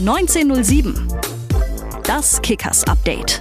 [0.00, 0.94] 1907.
[2.04, 3.38] Das Kickers Update.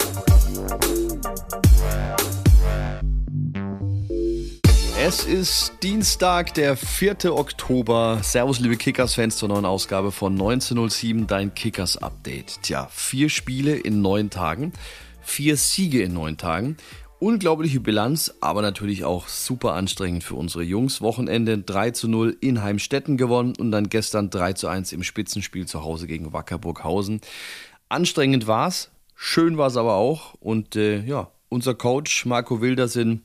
[5.01, 7.33] Es ist Dienstag, der 4.
[7.33, 8.19] Oktober.
[8.23, 12.63] Servus, liebe Kickers-Fans, zur neuen Ausgabe von 1907, dein Kickers-Update.
[12.63, 14.73] Tja, vier Spiele in neun Tagen,
[15.21, 16.75] vier Siege in neun Tagen.
[17.19, 21.01] Unglaubliche Bilanz, aber natürlich auch super anstrengend für unsere Jungs.
[21.01, 25.65] Wochenende 3 zu 0 in Heimstetten gewonnen und dann gestern 3 zu 1 im Spitzenspiel
[25.65, 27.19] zu Hause gegen Wackerburghausen.
[27.89, 30.35] Anstrengend war's, schön war's aber auch.
[30.39, 33.23] Und äh, ja, unser Coach Marco Wildersinn,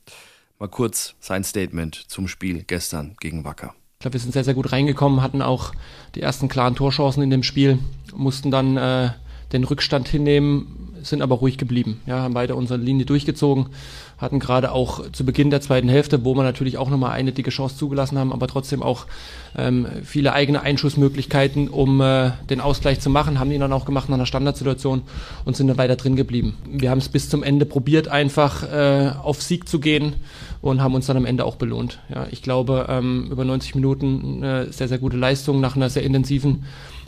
[0.59, 3.75] mal kurz sein Statement zum Spiel gestern gegen Wacker.
[3.95, 5.73] Ich glaube, wir sind sehr, sehr gut reingekommen, hatten auch
[6.17, 7.79] die ersten klaren Torchancen in dem Spiel,
[8.13, 9.11] mussten dann äh,
[9.53, 12.01] den Rückstand hinnehmen, sind aber ruhig geblieben.
[12.07, 13.67] Ja, haben weiter unsere Linie durchgezogen,
[14.19, 17.51] hatten gerade auch zu Beginn der zweiten Hälfte, wo wir natürlich auch nochmal eine dicke
[17.51, 19.07] Chance zugelassen haben, aber trotzdem auch
[19.57, 24.09] ähm, viele eigene Einschussmöglichkeiten, um äh, den Ausgleich zu machen, haben ihn dann auch gemacht
[24.09, 25.03] nach einer Standardsituation
[25.45, 26.57] und sind dann weiter drin geblieben.
[26.67, 30.15] Wir haben es bis zum Ende probiert, einfach äh, auf Sieg zu gehen
[30.61, 31.99] und haben uns dann am Ende auch belohnt.
[32.09, 36.03] Ja, ich glaube, ähm, über 90 Minuten eine sehr, sehr gute Leistung nach einer sehr
[36.03, 36.65] intensiven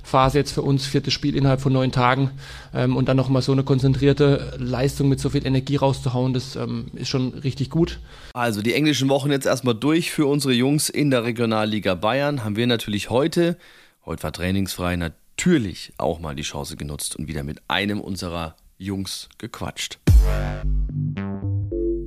[0.07, 2.31] Phase jetzt für uns, viertes Spiel innerhalb von neun Tagen
[2.73, 6.87] ähm, und dann nochmal so eine konzentrierte Leistung mit so viel Energie rauszuhauen, das ähm,
[6.95, 7.99] ist schon richtig gut.
[8.33, 12.45] Also die englischen Wochen jetzt erstmal durch für unsere Jungs in der Regionalliga Bayern.
[12.45, 13.57] Haben wir natürlich heute,
[14.05, 19.29] heute war trainingsfrei, natürlich auch mal die Chance genutzt und wieder mit einem unserer Jungs
[19.39, 19.99] gequatscht.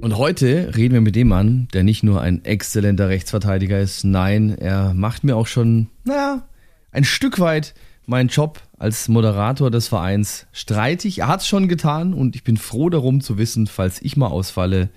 [0.02, 4.58] Und heute reden wir mit dem Mann, der nicht nur ein exzellenter Rechtsverteidiger ist, nein,
[4.58, 6.44] er macht mir auch schon, naja,
[6.92, 7.74] ein Stück weit
[8.06, 11.20] meinen Job als Moderator des Vereins streitig.
[11.20, 14.28] Er hat es schon getan und ich bin froh darum zu wissen, falls ich mal
[14.28, 14.90] ausfalle,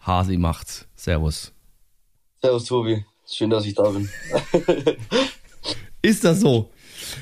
[0.00, 0.86] Hasi macht's.
[0.94, 1.52] Servus.
[2.40, 3.04] Servus, Tobi.
[3.26, 4.08] Schön, dass ich da bin.
[6.02, 6.70] Ist das so?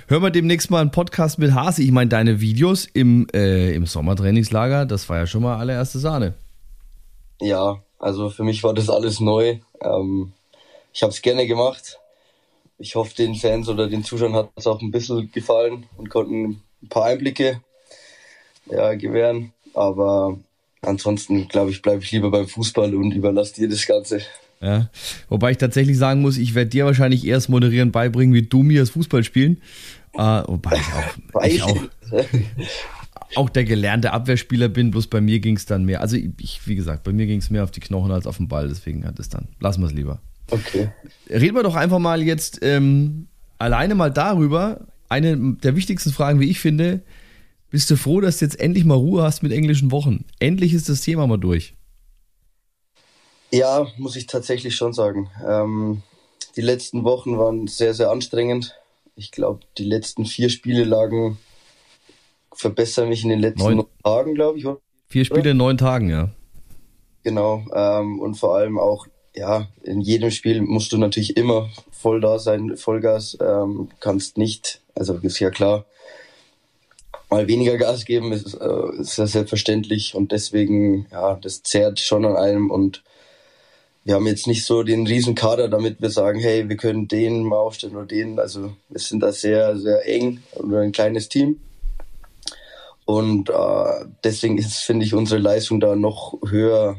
[0.06, 1.82] Hören wir demnächst mal einen Podcast mit Hasi.
[1.82, 6.34] Ich meine, deine Videos im, äh, im Sommertrainingslager, das war ja schon mal allererste Sahne.
[7.40, 9.58] Ja, also für mich war das alles neu.
[9.80, 10.32] Ähm,
[10.92, 11.98] ich habe es gerne gemacht
[12.82, 16.62] ich hoffe, den Fans oder den Zuschauern hat es auch ein bisschen gefallen und konnten
[16.82, 17.60] ein paar Einblicke
[18.68, 19.52] ja, gewähren.
[19.72, 20.36] Aber
[20.82, 24.20] ansonsten, glaube ich, bleibe ich lieber beim Fußball und überlasse dir das Ganze.
[24.60, 24.90] Ja,
[25.28, 28.80] wobei ich tatsächlich sagen muss, ich werde dir wahrscheinlich erst moderieren beibringen, wie du mir
[28.80, 29.62] das Fußballspielen.
[30.14, 31.76] Äh, wobei ich auch, ich auch,
[33.36, 36.00] auch der gelernte Abwehrspieler bin, bloß bei mir ging es dann mehr.
[36.00, 38.48] Also ich, wie gesagt, bei mir ging es mehr auf die Knochen als auf den
[38.48, 39.48] Ball, deswegen hat es dann.
[39.60, 40.20] Lassen wir es lieber.
[40.52, 40.90] Okay.
[41.30, 43.26] Reden wir doch einfach mal jetzt ähm,
[43.58, 44.86] alleine mal darüber.
[45.08, 47.02] Eine der wichtigsten Fragen, wie ich finde,
[47.70, 50.26] bist du froh, dass du jetzt endlich mal Ruhe hast mit englischen Wochen?
[50.38, 51.74] Endlich ist das Thema mal durch.
[53.50, 55.30] Ja, muss ich tatsächlich schon sagen.
[55.46, 56.02] Ähm,
[56.56, 58.78] die letzten Wochen waren sehr, sehr anstrengend.
[59.16, 61.38] Ich glaube, die letzten vier Spiele lagen,
[62.54, 64.66] verbessern mich in den letzten neun, Tagen, glaube ich.
[64.66, 64.80] Oder?
[65.08, 66.30] Vier Spiele in neun Tagen, ja.
[67.22, 67.64] Genau.
[67.74, 72.38] Ähm, und vor allem auch ja, in jedem Spiel musst du natürlich immer voll da
[72.38, 75.86] sein, Vollgas, ähm, kannst nicht, also ist ja klar,
[77.30, 82.26] mal weniger Gas geben ist, äh, ist ja selbstverständlich und deswegen, ja, das zehrt schon
[82.26, 83.02] an einem und
[84.04, 87.44] wir haben jetzt nicht so den riesen Kader, damit wir sagen, hey, wir können den
[87.44, 91.60] mal aufstellen oder den, also wir sind da sehr, sehr eng oder ein kleines Team.
[93.04, 96.96] Und äh, deswegen ist, finde ich, unsere Leistung da noch höher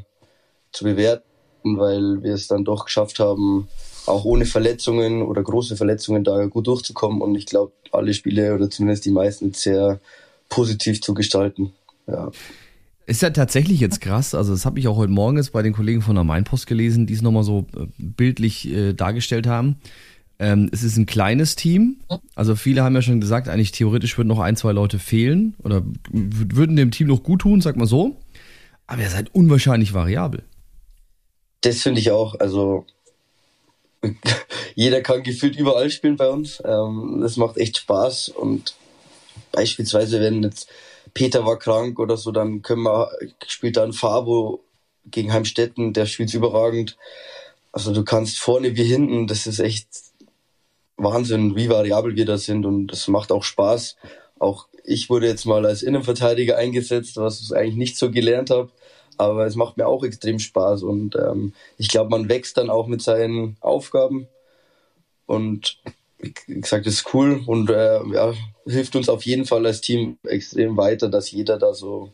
[0.71, 1.32] zu bewerten
[1.63, 3.67] weil wir es dann doch geschafft haben,
[4.05, 7.21] auch ohne Verletzungen oder große Verletzungen da gut durchzukommen.
[7.21, 9.99] Und ich glaube, alle Spiele oder zumindest die meisten sehr
[10.49, 11.73] positiv zu gestalten.
[12.07, 12.31] Ja.
[13.05, 14.33] Ist ja tatsächlich jetzt krass.
[14.33, 17.05] Also, das habe ich auch heute Morgen jetzt bei den Kollegen von der Mainpost gelesen,
[17.05, 19.77] die es nochmal so äh, bildlich äh, dargestellt haben.
[20.39, 21.97] Ähm, es ist ein kleines Team.
[22.35, 25.83] Also, viele haben ja schon gesagt, eigentlich theoretisch würden noch ein, zwei Leute fehlen oder
[26.11, 28.17] würden dem Team noch gut tun, sag mal so.
[28.87, 30.43] Aber ihr seid unwahrscheinlich variabel
[31.63, 32.35] das finde ich auch.
[32.39, 32.85] Also
[34.75, 36.61] jeder kann gefühlt überall spielen bei uns.
[36.63, 38.75] Ähm, das macht echt Spaß und
[39.51, 40.69] beispielsweise, wenn jetzt
[41.13, 43.11] Peter war krank oder so, dann können wir,
[43.47, 44.63] spielt dann Fabo
[45.05, 46.97] gegen Heimstetten, der spielt überragend.
[47.71, 49.87] Also du kannst vorne wie hinten, das ist echt
[50.97, 53.95] Wahnsinn, wie variabel wir da sind und das macht auch Spaß.
[54.39, 58.71] Auch ich wurde jetzt mal als Innenverteidiger eingesetzt, was ich eigentlich nicht so gelernt habe
[59.17, 62.87] aber es macht mir auch extrem Spaß und ähm, ich glaube, man wächst dann auch
[62.87, 64.27] mit seinen Aufgaben
[65.25, 65.79] und
[66.47, 68.33] wie gesagt, das ist cool und äh, ja,
[68.65, 72.11] hilft uns auf jeden Fall als Team extrem weiter, dass jeder da so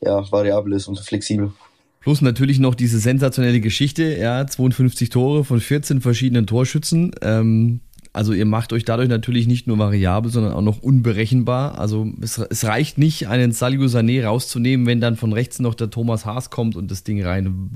[0.00, 1.52] ja, variabel ist und so flexibel.
[2.00, 7.14] Plus natürlich noch diese sensationelle Geschichte, ja, 52 Tore von 14 verschiedenen Torschützen.
[7.20, 7.80] Ähm,
[8.12, 11.78] also ihr macht euch dadurch natürlich nicht nur variabel, sondern auch noch unberechenbar.
[11.78, 15.90] Also es, es reicht nicht, einen Salio Sané rauszunehmen, wenn dann von rechts noch der
[15.90, 17.70] Thomas Haas kommt und das Ding rein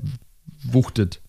[0.63, 1.21] wuchtet.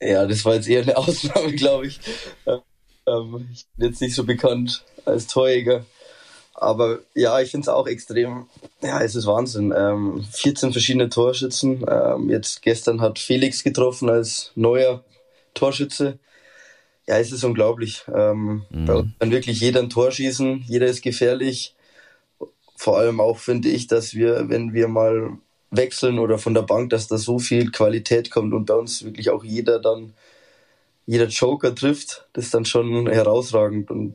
[0.00, 2.00] Ja, das war jetzt eher eine Ausnahme, glaube ich.
[2.46, 5.84] Ähm, ich bin jetzt nicht so bekannt als Torjäger.
[6.54, 8.48] Aber ja, ich finde es auch extrem,
[8.82, 9.72] ja, es ist Wahnsinn.
[9.76, 11.84] Ähm, 14 verschiedene Torschützen.
[11.88, 15.04] Ähm, jetzt gestern hat Felix getroffen als neuer
[15.54, 16.18] Torschütze.
[17.08, 18.04] Ja, es ist unglaublich.
[18.14, 18.84] Ähm, mhm.
[18.84, 21.74] Bei uns kann wirklich jeder ein Tor schießen, jeder ist gefährlich.
[22.76, 25.38] Vor allem auch finde ich, dass wir, wenn wir mal
[25.70, 29.30] wechseln oder von der Bank, dass da so viel Qualität kommt und bei uns wirklich
[29.30, 30.12] auch jeder dann,
[31.06, 33.90] jeder Joker trifft, das ist dann schon herausragend.
[33.90, 34.14] Und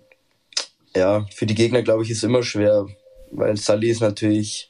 [0.95, 2.85] ja, für die Gegner, glaube ich, ist es immer schwer,
[3.31, 4.69] weil Sally ist natürlich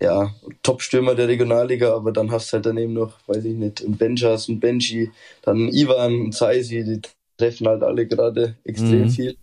[0.00, 0.34] ja,
[0.64, 4.48] Top-Stürmer der Regionalliga, aber dann hast du halt daneben noch, weiß ich nicht, einen Benjas,
[4.48, 5.12] einen Benji,
[5.42, 7.00] dann Ivan, einen Zaisi, die
[7.40, 9.10] treffen halt alle gerade extrem mhm.
[9.10, 9.36] viel.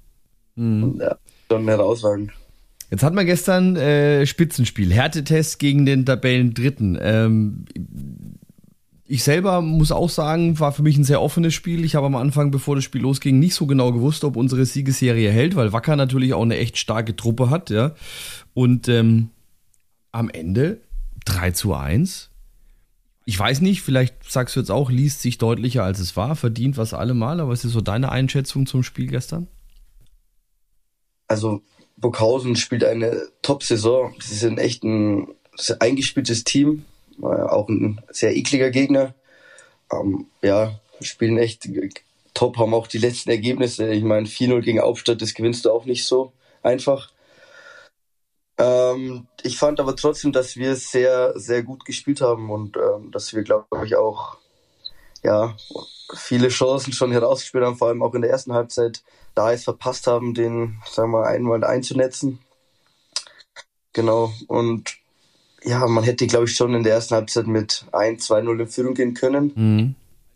[0.56, 0.84] Mhm.
[0.84, 1.18] Und, ja,
[1.52, 2.32] schon herausragend.
[2.90, 6.98] Jetzt hat man gestern äh, Spitzenspiel, Härtetest gegen den Tabellendritten.
[7.02, 7.66] Ähm,
[9.06, 11.84] ich selber muss auch sagen, war für mich ein sehr offenes Spiel.
[11.84, 15.32] Ich habe am Anfang, bevor das Spiel losging, nicht so genau gewusst, ob unsere Siegesserie
[15.32, 17.94] hält, weil Wacker natürlich auch eine echt starke Truppe hat, ja.
[18.54, 19.30] Und ähm,
[20.12, 20.80] am Ende
[21.26, 22.30] 3 zu 1.
[23.30, 26.78] Ich weiß nicht, vielleicht sagst du jetzt auch, liest sich deutlicher als es war, verdient
[26.78, 29.48] was allemal, aber was ist so deine Einschätzung zum Spiel gestern?
[31.28, 31.62] Also
[31.98, 34.16] Burghausen spielt eine Top-Saison.
[34.22, 35.28] Sie sind echt ein
[35.80, 36.86] eingespieltes Team,
[37.22, 39.14] auch ein sehr ekliger Gegner.
[39.92, 41.68] Ähm, ja, spielen echt
[42.34, 43.92] top, haben auch die letzten Ergebnisse.
[43.92, 46.32] Ich meine, 4-0 gegen Aufstadt, das gewinnst du auch nicht so
[46.64, 47.12] einfach.
[48.58, 53.34] Ähm, ich fand aber trotzdem, dass wir sehr, sehr gut gespielt haben und ähm, dass
[53.34, 54.38] wir, glaube ich, auch
[55.24, 55.56] ja,
[56.16, 59.04] viele Chancen schon herausgespielt haben, vor allem auch in der ersten Halbzeit
[59.36, 62.40] da es verpasst haben, den, sagen wir mal, einmal einzunetzen.
[63.94, 64.34] Genau.
[64.48, 64.98] Und
[65.64, 68.94] ja, man hätte, glaube ich, schon in der ersten Halbzeit mit 1, 2-0 in Führung
[68.96, 69.52] gehen können.
[69.56, 69.96] Mhm.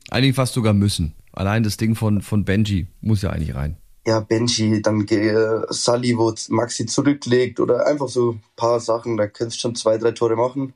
[0.10, 1.16] Eigentlich fast sogar müssen.
[1.32, 3.78] Allein das Ding von, von Benji muss ja eigentlich rein.
[4.06, 9.28] Ja, Benji, dann äh, Sully, wo Maxi zurücklegt oder einfach so ein paar Sachen, da
[9.28, 10.74] könntest du schon zwei, drei Tore machen.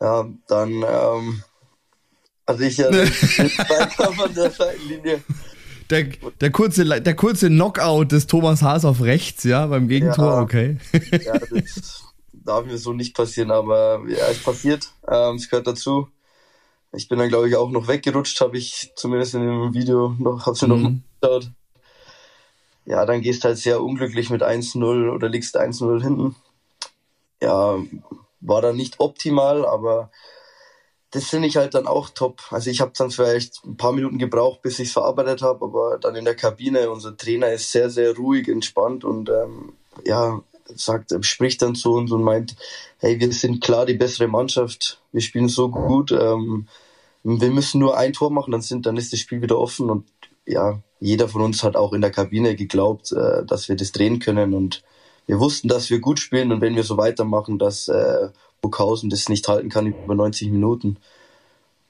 [0.00, 1.42] Ja, dann, ähm,
[2.46, 5.22] also ich ja von der Seitenlinie
[5.92, 6.04] der,
[6.40, 10.78] der, kurze, der kurze Knockout des Thomas Haas auf rechts, ja, beim Gegentor, ja, okay.
[10.92, 12.02] ja, das
[12.32, 14.90] darf mir so nicht passieren, aber ja, es passiert.
[15.08, 16.08] Ähm, es gehört dazu.
[16.94, 20.46] Ich bin dann, glaube ich, auch noch weggerutscht, habe ich zumindest in dem Video noch,
[20.46, 20.82] hab's mir mhm.
[20.82, 21.50] noch geschaut.
[22.84, 26.34] Ja, dann gehst halt sehr unglücklich mit 1-0 oder liegst 1-0 hinten.
[27.40, 27.78] Ja,
[28.40, 30.10] war dann nicht optimal, aber
[31.12, 32.40] das finde ich halt dann auch top.
[32.50, 35.98] Also ich habe dann vielleicht ein paar Minuten gebraucht, bis ich es verarbeitet habe, aber
[35.98, 39.74] dann in der Kabine, unser Trainer ist sehr, sehr ruhig, entspannt und ähm,
[40.04, 40.40] ja,
[40.74, 42.56] sagt, spricht dann zu uns und meint,
[42.98, 46.66] hey, wir sind klar die bessere Mannschaft, wir spielen so gut, ähm,
[47.24, 50.06] wir müssen nur ein Tor machen, dann sind, dann ist das Spiel wieder offen und
[50.46, 54.18] ja, jeder von uns hat auch in der Kabine geglaubt, äh, dass wir das drehen
[54.18, 54.82] können und
[55.26, 58.28] wir wussten, dass wir gut spielen und wenn wir so weitermachen, dass äh,
[58.60, 60.98] Burghausen das nicht halten kann über 90 Minuten.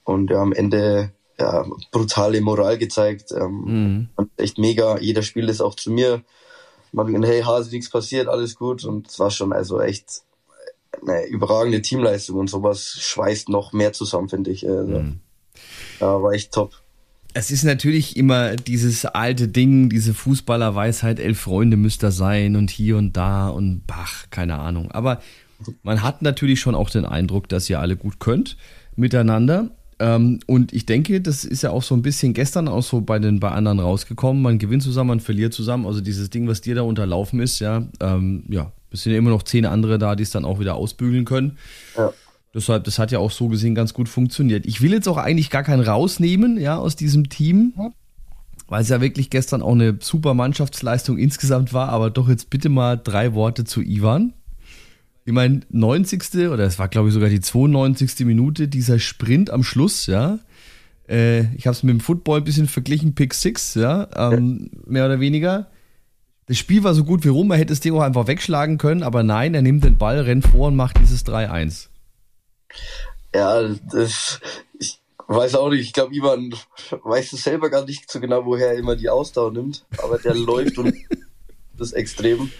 [0.03, 3.31] Und ja, am Ende ja, brutale Moral gezeigt.
[3.31, 4.27] Ähm, mhm.
[4.37, 4.97] Echt mega.
[4.99, 6.23] Jeder spielt es auch zu mir.
[6.91, 8.83] Man denkt, hey, Hase, nichts passiert, alles gut.
[8.85, 10.23] Und es war schon also echt
[11.01, 14.67] eine überragende Teamleistung und sowas schweißt noch mehr zusammen, finde ich.
[14.67, 15.19] Also, mhm.
[15.99, 16.82] Ja, war echt top.
[17.35, 22.97] Es ist natürlich immer dieses alte Ding, diese Fußballerweisheit, elf Freunde müsste sein und hier
[22.97, 24.91] und da und Bach, keine Ahnung.
[24.91, 25.19] Aber
[25.81, 28.57] man hat natürlich schon auch den Eindruck, dass ihr alle gut könnt
[28.95, 29.71] miteinander.
[29.99, 33.19] Ähm, und ich denke, das ist ja auch so ein bisschen gestern auch so bei
[33.19, 34.41] den bei anderen rausgekommen.
[34.41, 35.85] Man gewinnt zusammen, man verliert zusammen.
[35.85, 39.31] Also dieses Ding, was dir da unterlaufen ist, ja, ähm, ja, es sind ja immer
[39.31, 41.57] noch zehn andere da, die es dann auch wieder ausbügeln können.
[41.97, 42.13] Ja.
[42.53, 44.65] Deshalb, das hat ja auch so gesehen ganz gut funktioniert.
[44.65, 47.73] Ich will jetzt auch eigentlich gar keinen rausnehmen, ja, aus diesem Team,
[48.67, 51.89] weil es ja wirklich gestern auch eine super Mannschaftsleistung insgesamt war.
[51.89, 54.33] Aber doch jetzt bitte mal drei Worte zu Ivan.
[55.25, 56.49] Ich meine, 90.
[56.49, 58.25] oder es war glaube ich sogar die 92.
[58.25, 60.39] Minute, dieser Sprint am Schluss, ja.
[61.09, 65.05] Äh, ich habe es mit dem Football ein bisschen verglichen, Pick 6, ja, ähm, mehr
[65.05, 65.67] oder weniger.
[66.45, 69.01] Das Spiel war so gut wie rum, er hätte das Ding auch einfach wegschlagen können,
[69.01, 71.87] aber nein, er nimmt den Ball, rennt vor und macht dieses 3-1.
[73.33, 74.39] Ja, das,
[74.79, 76.53] ich weiß auch nicht, ich glaube, Ivan
[77.03, 80.35] weiß es selber gar nicht so genau, woher er immer die Ausdauer nimmt, aber der
[80.35, 80.93] läuft und
[81.77, 82.51] das ist extrem.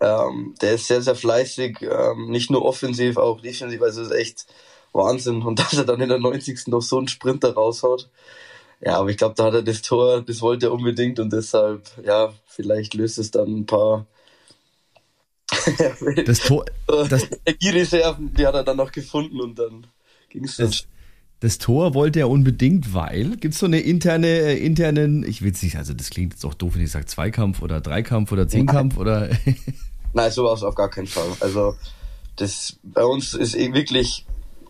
[0.00, 3.80] Ähm, der ist sehr, sehr fleißig, ähm, nicht nur offensiv, auch defensiv.
[3.80, 4.46] Also ist echt
[4.92, 5.42] Wahnsinn.
[5.42, 6.66] Und dass er dann in der 90.
[6.68, 8.10] noch so einen Sprinter raushaut.
[8.80, 11.88] Ja, aber ich glaube, da hat er das Tor, das wollte er unbedingt und deshalb,
[12.04, 14.06] ja, vielleicht löst es dann ein paar
[16.26, 19.86] das Tor, das Energiereserven, die hat er dann noch gefunden und dann
[20.28, 20.86] ging es das,
[21.40, 25.52] das Tor wollte er unbedingt, weil gibt es so eine interne, äh, internen, ich will
[25.52, 28.48] es nicht, also das klingt jetzt auch doof, wenn ich sage Zweikampf oder Dreikampf oder
[28.48, 29.28] Zehnkampf oder.
[30.14, 31.28] Nein, sowas auf gar keinen Fall.
[31.40, 31.74] Also
[32.36, 34.24] das bei uns ist eh wirklich,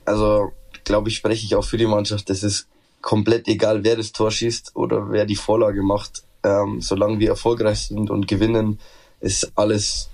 [0.05, 0.51] also
[0.85, 2.67] glaube ich, spreche ich auch für die Mannschaft, das ist
[3.01, 6.25] komplett egal, wer das Tor schießt oder wer die Vorlage macht.
[6.43, 8.81] Ähm, solange wir erfolgreich sind und gewinnen,
[9.21, 10.11] ist alles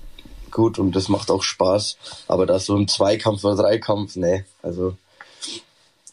[0.50, 1.96] gut und das macht auch Spaß.
[2.28, 4.96] Aber da so ein Zweikampf oder Dreikampf, nee, also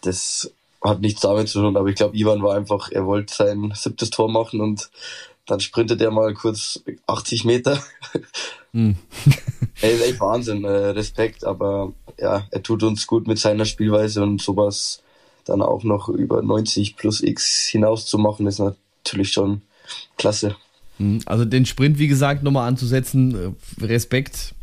[0.01, 0.51] das
[0.83, 1.77] hat nichts damit zu tun.
[1.77, 4.89] Aber ich glaube, Ivan war einfach, er wollte sein siebtes Tor machen und
[5.45, 7.81] dann sprintet er mal kurz 80 Meter.
[9.81, 14.23] Ey, ist echt Wahnsinn, äh, Respekt, aber ja, er tut uns gut mit seiner Spielweise
[14.23, 15.01] und sowas
[15.45, 19.61] dann auch noch über 90 plus X hinaus zu machen, ist natürlich schon
[20.17, 20.55] klasse.
[20.97, 24.55] Hm, also den Sprint, wie gesagt, nochmal anzusetzen, äh, Respekt,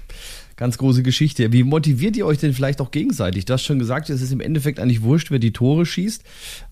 [0.57, 1.53] ganz große Geschichte.
[1.53, 3.45] Wie motiviert ihr euch denn vielleicht auch gegenseitig?
[3.45, 6.23] Du hast schon gesagt, es ist im Endeffekt eigentlich wurscht, wer die Tore schießt.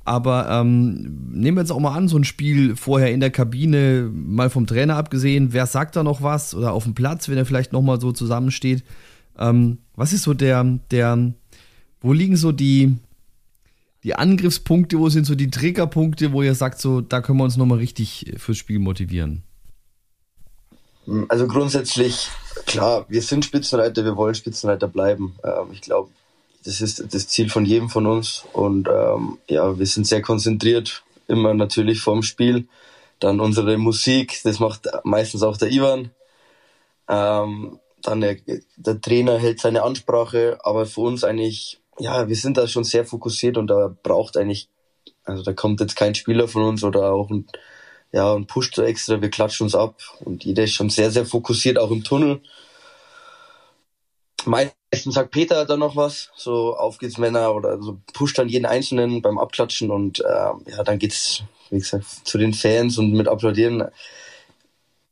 [0.05, 4.11] Aber ähm, nehmen wir jetzt auch mal an, so ein Spiel vorher in der Kabine,
[4.13, 6.55] mal vom Trainer abgesehen, wer sagt da noch was?
[6.55, 8.85] Oder auf dem Platz, wenn er vielleicht nochmal so zusammensteht.
[9.39, 11.33] Ähm, was ist so der, der,
[12.01, 12.97] wo liegen so die,
[14.05, 17.57] die Angriffspunkte, wo sind so die Triggerpunkte, wo ihr sagt, so, da können wir uns
[17.57, 19.43] nochmal richtig fürs Spiel motivieren?
[21.29, 22.29] Also grundsätzlich,
[22.67, 25.37] klar, wir sind Spitzenreiter, wir wollen Spitzenreiter bleiben.
[25.43, 26.11] Ähm, ich glaube,
[26.65, 28.45] das ist das Ziel von jedem von uns.
[28.53, 32.69] Und ähm, ja, wir sind sehr konzentriert, immer natürlich vorm Spiel.
[33.19, 36.11] Dann unsere Musik, das macht meistens auch der Ivan.
[37.09, 38.37] Ähm, dann der,
[38.77, 43.05] der Trainer hält seine Ansprache, aber für uns eigentlich, ja, wir sind da schon sehr
[43.05, 44.69] fokussiert und da braucht eigentlich,
[45.25, 47.47] also da kommt jetzt kein Spieler von uns oder auch ein
[48.13, 51.27] ja, und pusht so extra, wir klatschen uns ab und jeder ist schon sehr, sehr
[51.27, 52.41] fokussiert, auch im Tunnel.
[54.45, 58.67] Meistens sagt Peter dann noch was, so auf geht's Männer oder so pusht dann jeden
[58.67, 63.29] Einzelnen beim Abklatschen und äh, ja, dann geht's, wie gesagt, zu den Fans und mit
[63.29, 63.89] Applaudieren.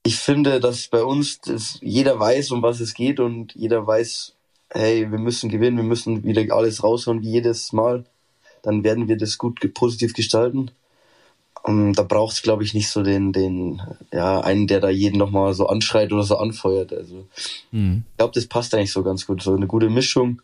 [0.02, 4.34] Ich finde, dass bei uns dass jeder weiß, um was es geht und jeder weiß,
[4.70, 8.04] hey, wir müssen gewinnen, wir müssen wieder alles raushauen wie jedes Mal.
[8.62, 10.70] Dann werden wir das gut positiv gestalten.
[11.62, 15.18] Und da braucht es, glaube ich, nicht so den, den, ja, einen, der da jeden
[15.18, 16.92] nochmal so anschreit oder so anfeuert.
[16.92, 17.26] Also
[17.70, 18.04] mhm.
[18.10, 19.42] ich glaube, das passt eigentlich so ganz gut.
[19.42, 20.40] So eine gute Mischung.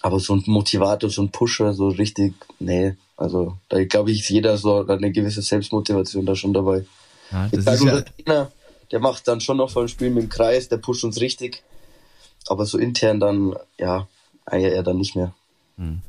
[0.00, 2.94] Aber so ein Motivator, so ein Pusher, so richtig, nee.
[3.16, 6.86] Also da glaube ich, ist jeder so eine gewisse Selbstmotivation da schon dabei.
[7.32, 8.52] Ja, das ist ja Trainer,
[8.92, 11.62] der macht dann schon noch vor dem Spiel mit dem Kreis, der pusht uns richtig.
[12.46, 14.06] Aber so intern dann, ja,
[14.50, 15.34] eher dann nicht mehr.
[15.78, 16.00] Hm.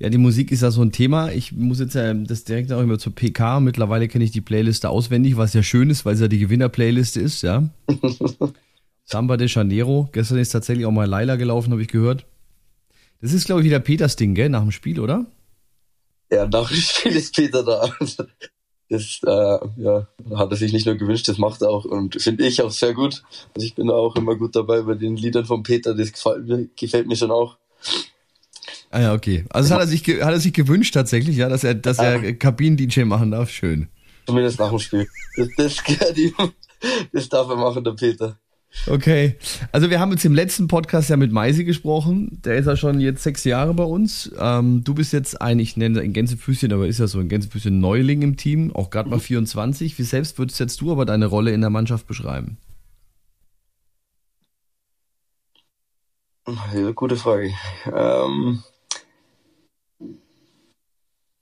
[0.00, 1.30] Ja, die Musik ist ja so ein Thema.
[1.30, 3.60] Ich muss jetzt ja das direkt auch immer zur PK.
[3.60, 7.20] Mittlerweile kenne ich die Playliste auswendig, was ja schön ist, weil es ja die Gewinner-Playliste
[7.20, 7.68] ist, ja.
[9.04, 10.08] Samba de Janeiro.
[10.12, 12.26] Gestern ist tatsächlich auch mal Laila gelaufen, habe ich gehört.
[13.20, 14.48] Das ist, glaube ich, wieder Peters Ding, gell?
[14.48, 15.26] Nach dem Spiel, oder?
[16.30, 17.88] Ja, nach dem Spiel ist Peter da.
[18.88, 22.46] Das äh, ja, hat er sich nicht nur gewünscht, das macht er auch und finde
[22.46, 23.22] ich auch sehr gut.
[23.54, 26.46] Also ich bin da auch immer gut dabei bei den Liedern von Peter, das gefällt
[26.46, 27.56] mir, gefällt mir schon auch.
[28.92, 29.46] Ah ja, okay.
[29.48, 32.34] Also das hat er sich, hat er sich gewünscht tatsächlich, ja, dass er, dass er
[32.34, 33.48] Kabinen-DJ machen darf.
[33.48, 33.88] Schön.
[34.26, 35.08] Zumindest nach dem Spiel.
[35.36, 35.76] Das, das,
[37.12, 38.38] das darf er machen, der Peter.
[38.86, 39.36] Okay.
[39.70, 42.40] Also wir haben jetzt im letzten Podcast ja mit Meisi gesprochen.
[42.44, 44.30] Der ist ja schon jetzt sechs Jahre bei uns.
[44.38, 47.80] Ähm, du bist jetzt ein, ich nenne ein Gänsefüßchen, aber ist ja so ein Gänsefüßchen
[47.80, 49.98] Neuling im Team, auch gerade mal 24.
[49.98, 52.58] Wie selbst würdest jetzt du aber deine Rolle in der Mannschaft beschreiben?
[56.74, 57.52] Ja, gute Frage.
[57.86, 58.62] Ähm,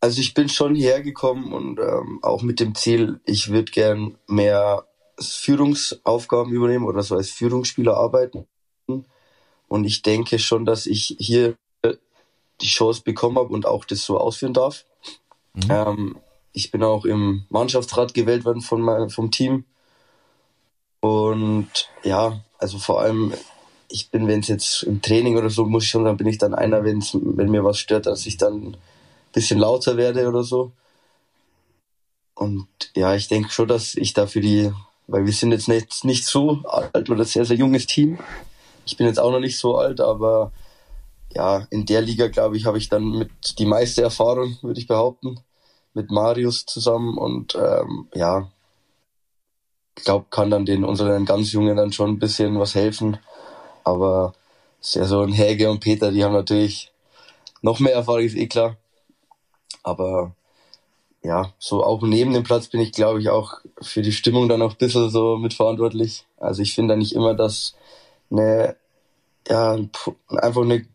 [0.00, 4.16] also ich bin schon hierher gekommen und ähm, auch mit dem Ziel, ich würde gern
[4.26, 4.86] mehr
[5.18, 8.46] Führungsaufgaben übernehmen oder so als Führungsspieler arbeiten.
[9.68, 11.56] Und ich denke schon, dass ich hier
[12.60, 14.84] die Chance bekommen habe und auch das so ausführen darf.
[15.54, 15.70] Mhm.
[15.70, 16.16] Ähm,
[16.52, 19.64] ich bin auch im Mannschaftsrat gewählt worden von mein, vom Team.
[21.00, 23.32] Und ja, also vor allem,
[23.88, 26.38] ich bin, wenn es jetzt im Training oder so, muss ich schon sagen, bin ich
[26.38, 28.76] dann einer, wenn's, wenn mir was stört, dass ich dann
[29.32, 30.72] bisschen lauter werde oder so.
[32.34, 34.72] Und ja, ich denke schon, dass ich da für die,
[35.06, 38.18] weil wir sind jetzt nicht, nicht so alt oder sehr, sehr junges Team.
[38.86, 40.52] Ich bin jetzt auch noch nicht so alt, aber
[41.34, 44.86] ja, in der Liga, glaube ich, habe ich dann mit die meiste Erfahrung, würde ich
[44.86, 45.40] behaupten,
[45.94, 48.50] mit Marius zusammen und ähm, ja,
[50.00, 53.18] ich glaube, kann dann den unseren ganz Jungen dann schon ein bisschen was helfen.
[53.84, 54.32] Aber
[54.80, 56.90] sehr so ein Häge und Peter, die haben natürlich
[57.60, 58.76] noch mehr Erfahrung, ist eh klar.
[59.82, 60.34] Aber
[61.22, 64.62] ja, so auch neben dem Platz bin ich, glaube ich, auch für die Stimmung dann
[64.62, 66.24] auch ein bisschen so mitverantwortlich.
[66.38, 67.74] Also ich finde eigentlich immer, dass
[68.30, 68.76] eine,
[69.48, 69.76] ja,
[70.28, 70.86] einfach eine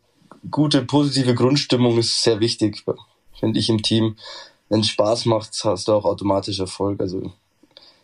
[0.49, 2.83] gute, positive Grundstimmung ist sehr wichtig,
[3.39, 4.15] finde ich im Team.
[4.69, 6.99] Wenn es Spaß macht, hast du auch automatisch Erfolg.
[7.01, 7.31] Also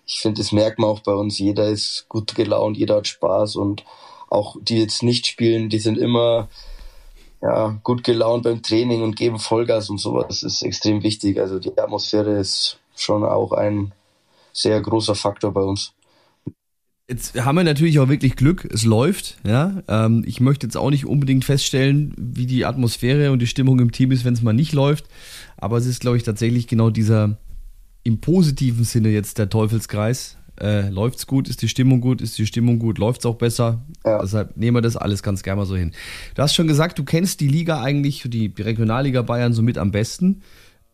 [0.06, 1.40] ich finde, das merkt man auch bei uns.
[1.40, 3.84] Jeder ist gut gelaunt, jeder hat Spaß und
[4.30, 6.50] auch die jetzt nicht spielen, die sind immer
[7.42, 10.44] ja, gut gelaunt beim Training und geben Vollgas und sowas.
[10.44, 11.40] Ist extrem wichtig.
[11.40, 13.94] Also die Atmosphäre ist schon auch ein
[14.54, 15.94] sehr großer Faktor bei uns.
[17.10, 19.38] Jetzt haben wir natürlich auch wirklich Glück, es läuft.
[19.46, 23.80] Ja, ähm, ich möchte jetzt auch nicht unbedingt feststellen, wie die Atmosphäre und die Stimmung
[23.80, 25.08] im Team ist, wenn es mal nicht läuft.
[25.58, 27.38] Aber es ist, glaube ich, tatsächlich genau dieser
[28.04, 30.38] im positiven Sinne jetzt der Teufelskreis.
[30.62, 33.82] Äh, läuft's gut, ist die Stimmung gut, ist die Stimmung gut, läuft's auch besser.
[34.06, 34.22] Ja.
[34.22, 35.92] Deshalb nehmen wir das alles ganz gerne mal so hin.
[36.36, 40.44] Du hast schon gesagt, du kennst die Liga eigentlich, die Regionalliga Bayern somit am besten.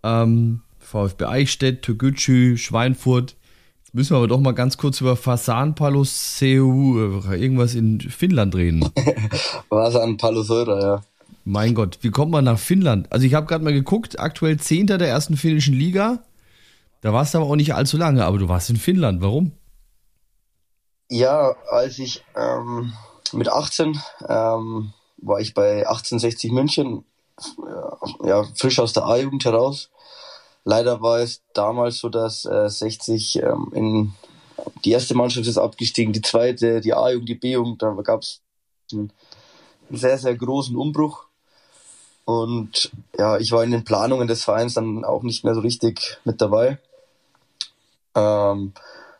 [0.03, 3.35] Ähm, VfB Eichstätt, Türkgücü, Schweinfurt.
[3.83, 8.55] Jetzt müssen wir aber doch mal ganz kurz über Fasan Paloseu, äh, irgendwas in Finnland
[8.55, 8.89] reden.
[9.69, 11.01] Fasan Paloseura, ja.
[11.43, 13.11] Mein Gott, wie kommt man nach Finnland?
[13.11, 16.23] Also ich habe gerade mal geguckt, aktuell Zehnter der ersten finnischen Liga.
[17.01, 19.21] Da warst du aber auch nicht allzu lange, aber du warst in Finnland.
[19.21, 19.51] Warum?
[21.09, 22.93] Ja, als ich ähm,
[23.31, 27.05] mit 18 ähm, war ich bei 1860 München,
[28.23, 29.89] ja, frisch aus der A-Jugend heraus.
[30.63, 34.13] Leider war es damals so, dass äh, 60 ähm, in
[34.83, 38.41] die erste Mannschaft ist abgestiegen, die zweite, die A-Jugend, die B-Jugend, da gab es
[38.91, 39.11] einen
[39.89, 41.25] sehr, sehr großen Umbruch.
[42.25, 46.19] Und ja, ich war in den Planungen des Vereins dann auch nicht mehr so richtig
[46.25, 46.79] mit dabei.
[48.15, 48.73] Ähm,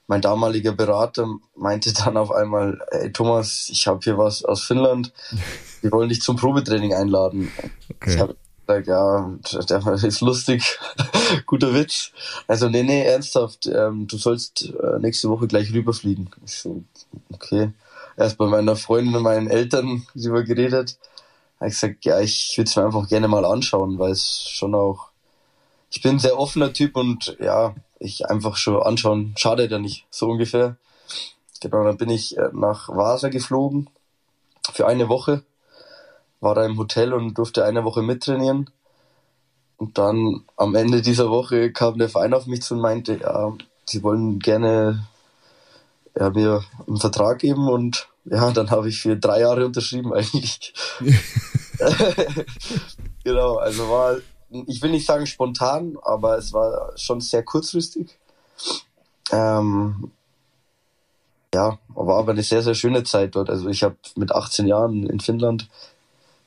[0.08, 5.14] mein damaliger Berater meinte dann auf einmal, ey Thomas, ich habe hier was aus Finnland,
[5.82, 7.52] wir wollen dich zum Probetraining einladen.
[7.94, 8.14] Okay.
[8.14, 8.36] Ich habe
[8.66, 9.38] gesagt, ja,
[9.70, 10.80] der ist lustig,
[11.46, 12.12] guter Witz.
[12.48, 16.30] Also nee, nee, ernsthaft, ähm, du sollst äh, nächste Woche gleich rüberfliegen.
[16.46, 16.84] Ich so,
[17.34, 17.72] okay.
[18.16, 20.98] Erst bei meiner Freundin und meinen Eltern darüber geredet.
[21.60, 24.74] Habe ich gesagt, ja, ich würde es mir einfach gerne mal anschauen, weil es schon
[24.74, 25.10] auch,
[25.90, 30.06] ich bin ein sehr offener Typ und ja, ich einfach schon anschauen, schadet ja nicht,
[30.10, 30.78] so ungefähr.
[31.62, 33.90] Genau, dann bin ich äh, nach Vasa geflogen
[34.72, 35.44] für eine Woche,
[36.40, 38.70] war da im Hotel und durfte eine Woche mittrainieren.
[39.78, 43.54] Und dann am Ende dieser Woche kam der Verein auf mich zu und meinte, ja,
[43.86, 45.08] sie wollen gerne
[46.18, 50.74] ja, mir einen Vertrag geben und ja, dann habe ich für drei Jahre unterschrieben eigentlich.
[53.24, 54.18] genau, also war
[54.50, 58.18] ich will nicht sagen spontan, aber es war schon sehr kurzfristig.
[59.32, 60.12] Ähm,
[61.54, 63.50] ja, war aber eine sehr, sehr schöne Zeit dort.
[63.50, 65.68] Also ich habe mit 18 Jahren in Finnland,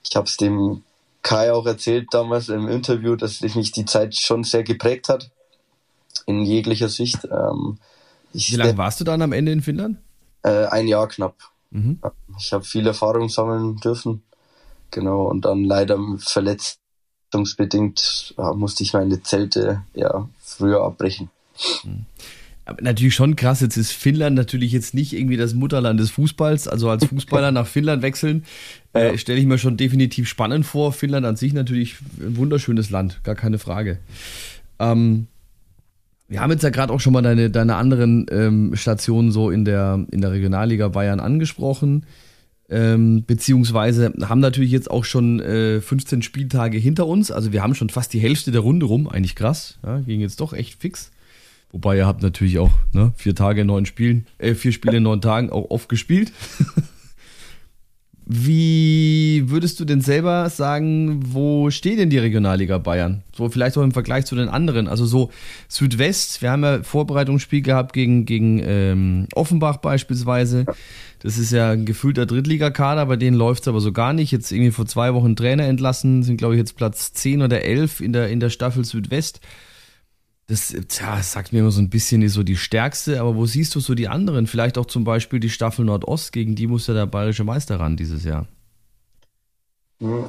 [0.02, 0.82] ich habe es dem
[1.22, 5.30] Kai auch erzählt damals im Interview, dass mich die Zeit schon sehr geprägt hat,
[6.26, 7.24] in jeglicher Sicht.
[7.30, 7.78] Ähm,
[8.32, 9.98] Wie lange warst du dann am Ende in Finnland?
[10.42, 11.36] Äh, ein Jahr knapp.
[11.70, 12.00] Mhm.
[12.38, 14.22] Ich habe viel Erfahrung sammeln dürfen.
[14.90, 16.79] Genau, und dann leider verletzt
[17.56, 21.30] bedingt ja, musste ich meine Zelte ja früher abbrechen.
[22.64, 23.60] Aber natürlich schon krass.
[23.60, 26.68] Jetzt ist Finnland natürlich jetzt nicht irgendwie das Mutterland des Fußballs.
[26.68, 28.44] Also als Fußballer nach Finnland wechseln,
[28.92, 30.92] äh, stelle ich mir schon definitiv spannend vor.
[30.92, 33.98] Finnland an sich natürlich ein wunderschönes Land, gar keine Frage.
[34.78, 35.26] Ähm,
[36.28, 39.64] wir haben jetzt ja gerade auch schon mal deine, deine anderen ähm, Stationen so in
[39.64, 42.06] der, in der Regionalliga Bayern angesprochen
[42.70, 47.30] ähm, beziehungsweise haben natürlich jetzt auch schon äh, 15 Spieltage hinter uns.
[47.30, 49.08] Also wir haben schon fast die Hälfte der Runde rum.
[49.08, 49.78] Eigentlich krass.
[49.84, 51.10] Ja, ging jetzt doch echt fix.
[51.72, 55.04] Wobei ihr habt natürlich auch ne, vier Tage in neun Spielen, äh, vier Spiele in
[55.04, 56.32] neun Tagen auch oft gespielt.
[58.32, 63.24] Wie würdest du denn selber sagen, wo steht denn die Regionalliga Bayern?
[63.36, 64.86] So vielleicht auch im Vergleich zu den anderen.
[64.86, 65.30] Also so
[65.66, 70.64] Südwest, wir haben ja Vorbereitungsspiel gehabt gegen, gegen ähm, Offenbach beispielsweise.
[71.18, 74.30] Das ist ja ein gefühlter Drittligakader, bei denen läuft es aber so gar nicht.
[74.30, 78.00] Jetzt irgendwie vor zwei Wochen Trainer entlassen, sind glaube ich jetzt Platz 10 oder 11
[78.00, 79.40] in der, in der Staffel Südwest.
[80.50, 83.72] Das tja, sagt mir immer so ein bisschen, ist so die stärkste, aber wo siehst
[83.76, 84.48] du so die anderen?
[84.48, 87.96] Vielleicht auch zum Beispiel die Staffel Nordost, gegen die muss ja der bayerische Meister ran
[87.96, 88.48] dieses Jahr.
[90.00, 90.24] Hm.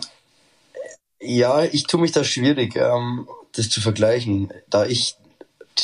[1.20, 5.16] Ja, ich tue mich da schwierig, ähm, das zu vergleichen, da ich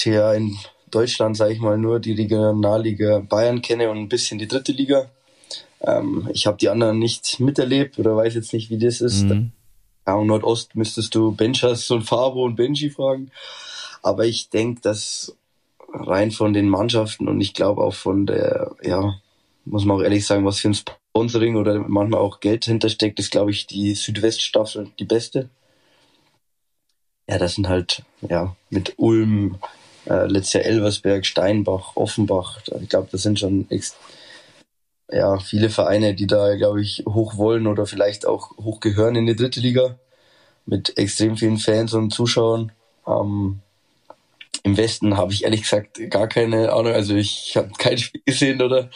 [0.04, 0.56] ja in
[0.91, 5.10] Deutschland, sage ich mal, nur die Regionalliga Bayern kenne und ein bisschen die dritte Liga.
[5.82, 9.23] Ähm, ich habe die anderen nicht miterlebt oder weiß jetzt nicht, wie das ist.
[9.23, 9.52] Mhm.
[10.06, 13.32] Ja, und Nordost müsstest du Benchers und Fabo und Benji fragen.
[14.08, 15.36] Aber ich denke, dass
[15.91, 19.15] rein von den Mannschaften und ich glaube auch von der, ja,
[19.65, 23.32] muss man auch ehrlich sagen, was für ein Sponsoring oder manchmal auch Geld hintersteckt, ist,
[23.32, 25.50] glaube ich, die Südweststaffel die beste.
[27.28, 29.58] ja, das sind halt, ja, mit Ulm,
[30.06, 32.62] äh, letztes Jahr Elversberg, Steinbach, Offenbach.
[32.82, 33.67] Ich glaube, das sind schon
[35.12, 39.26] ja, viele Vereine, die da, glaube ich, hoch wollen oder vielleicht auch hoch gehören in
[39.26, 40.00] die dritte Liga
[40.65, 42.72] mit extrem vielen Fans und Zuschauern.
[43.06, 43.60] Ähm,
[44.63, 46.93] Im Westen habe ich ehrlich gesagt gar keine Ahnung.
[46.93, 48.89] Also ich habe kein Spiel gesehen oder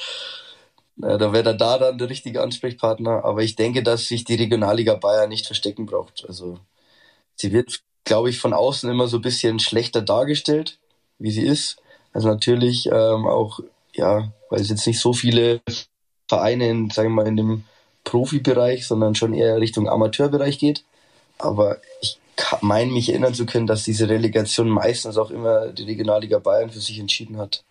[1.02, 3.24] äh, da wäre da dann der richtige Ansprechpartner.
[3.24, 6.26] Aber ich denke, dass sich die Regionalliga Bayern nicht verstecken braucht.
[6.28, 6.60] Also
[7.36, 10.80] sie wird, glaube ich, von außen immer so ein bisschen schlechter dargestellt,
[11.20, 11.78] wie sie ist.
[12.14, 13.60] Also natürlich ähm, auch,
[13.94, 15.62] ja, weil es jetzt nicht so viele
[16.28, 17.64] Vereine in, sagen wir mal, in dem
[18.04, 20.84] Profibereich, sondern schon eher Richtung Amateurbereich geht.
[21.38, 22.21] Aber ich
[22.62, 26.80] meine mich erinnern zu können, dass diese Relegation meistens auch immer die Regionalliga Bayern für
[26.80, 27.64] sich entschieden hat.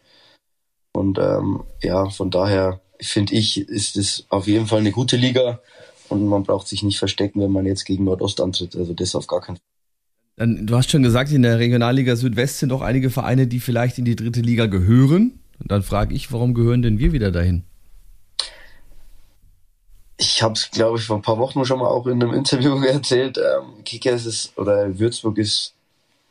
[0.93, 5.61] Und ähm, ja, von daher finde ich, ist es auf jeden Fall eine gute Liga
[6.09, 8.77] und man braucht sich nicht verstecken, wenn man jetzt gegen Nordost antritt.
[8.77, 10.67] Also das auf gar keinen Fall.
[10.67, 14.07] Du hast schon gesagt, in der Regionalliga Südwest sind auch einige Vereine, die vielleicht in
[14.07, 15.41] die dritte Liga gehören.
[15.59, 17.65] Und dann frage ich, warum gehören denn wir wieder dahin?
[20.21, 22.77] Ich habe es, glaube ich, vor ein paar Wochen schon mal auch in einem Interview
[22.85, 23.39] erzählt.
[23.39, 25.73] Ähm, Kickers ist oder Würzburg ist,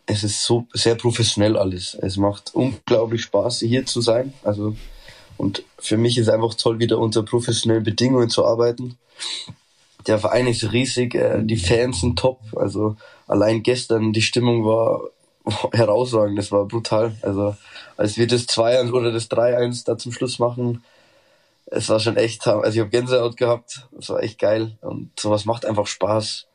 [0.06, 1.96] es ist so sehr professionell alles.
[1.96, 4.34] Es macht unglaublich Spaß, hier zu sein.
[4.44, 4.76] Also
[5.38, 8.98] und für mich ist einfach toll, wieder unter professionellen Bedingungen zu arbeiten.
[10.06, 12.42] Der Verein ist riesig, äh, die Fans sind top.
[12.56, 12.96] Also
[13.28, 15.02] allein gestern die Stimmung war
[15.72, 17.16] herausragend, das war brutal.
[17.24, 17.56] Also
[17.98, 20.84] als wir das 2-1 oder das 3-1 da zum Schluss machen,
[21.72, 25.46] es war schon echt, also ich habe Gänsehaut gehabt, es war echt geil und sowas
[25.46, 26.48] macht einfach Spaß.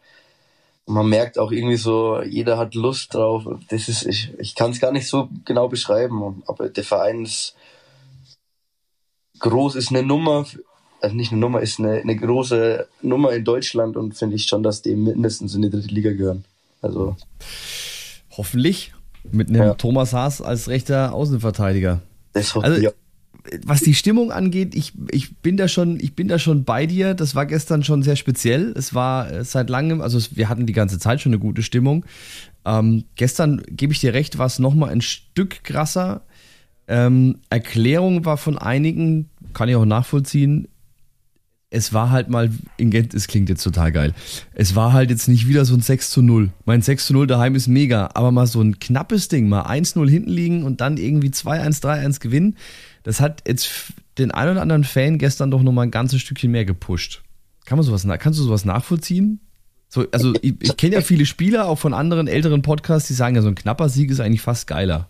[0.87, 3.44] Und man merkt auch irgendwie so, jeder hat Lust drauf.
[3.68, 7.55] Das ist, ich, ich kann es gar nicht so genau beschreiben, aber der Verein ist
[9.38, 10.46] groß, ist eine Nummer,
[11.00, 14.62] also nicht eine Nummer, ist eine, eine große Nummer in Deutschland und finde ich schon,
[14.62, 16.44] dass die mindestens in die dritte Liga gehören.
[16.83, 17.16] Also
[18.37, 18.92] hoffentlich
[19.31, 19.74] mit einem ja.
[19.74, 22.03] Thomas Haas als rechter Außenverteidiger.
[22.33, 22.94] Das hoffe also, ich
[23.64, 27.14] was die Stimmung angeht, ich, ich bin da schon, ich bin da schon bei dir.
[27.14, 28.72] Das war gestern schon sehr speziell.
[28.76, 32.04] Es war äh, seit langem, also wir hatten die ganze Zeit schon eine gute Stimmung.
[32.64, 36.22] Ähm, gestern gebe ich dir recht, war es nochmal ein Stück krasser.
[36.88, 40.68] Ähm, Erklärung war von einigen, kann ich auch nachvollziehen.
[41.68, 44.14] Es war halt mal, es klingt jetzt total geil.
[44.54, 46.50] Es war halt jetzt nicht wieder so ein 6 zu 0.
[46.64, 50.09] Mein 6 zu 0 daheim ist mega, aber mal so ein knappes Ding, mal 1-0
[50.09, 52.57] hinten liegen und dann irgendwie 2-1, 3-1 gewinnen
[53.04, 56.64] das hat jetzt den einen oder anderen Fan gestern doch nochmal ein ganzes Stückchen mehr
[56.64, 57.22] gepusht.
[57.64, 59.40] Kann man sowas, kannst du sowas nachvollziehen?
[59.88, 63.36] So, also ich, ich kenne ja viele Spieler, auch von anderen älteren Podcasts, die sagen
[63.36, 65.08] ja, so ein knapper Sieg ist eigentlich fast geiler.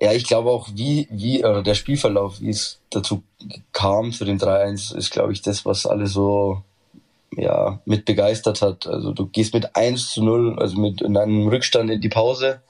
[0.00, 3.22] Ja, ich glaube auch, wie, wie, oder der Spielverlauf, wie es dazu
[3.72, 6.62] kam zu den 3-1, ist, glaube ich, das, was alle so,
[7.36, 8.86] ja, mit begeistert hat.
[8.86, 12.60] Also du gehst mit 1 zu 0, also mit in einem Rückstand in die Pause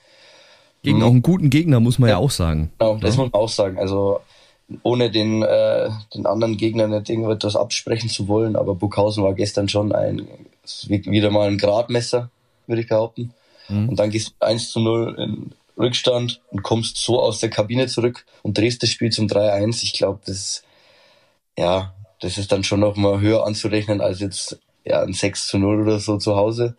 [0.85, 1.05] gegen mhm.
[1.05, 2.71] auch einen guten Gegner, muss man ja, ja auch sagen.
[2.79, 3.23] Genau, das ja.
[3.23, 3.79] muss man auch sagen.
[3.79, 4.21] Also
[4.83, 9.69] ohne den, äh, den anderen Gegnern nicht irgendetwas absprechen zu wollen, aber Burghausen war gestern
[9.69, 10.29] schon ein,
[10.87, 12.31] wieder mal ein Gradmesser,
[12.67, 13.33] würde ich behaupten.
[13.69, 13.89] Mhm.
[13.89, 17.87] Und dann gehst du 1 zu 0 in Rückstand und kommst so aus der Kabine
[17.87, 19.83] zurück und drehst das Spiel zum 3-1.
[19.83, 20.63] Ich glaube, das,
[21.59, 25.59] ja, das ist dann schon noch mal höher anzurechnen als jetzt ja, ein 6 zu
[25.59, 26.77] 0 oder so zu Hause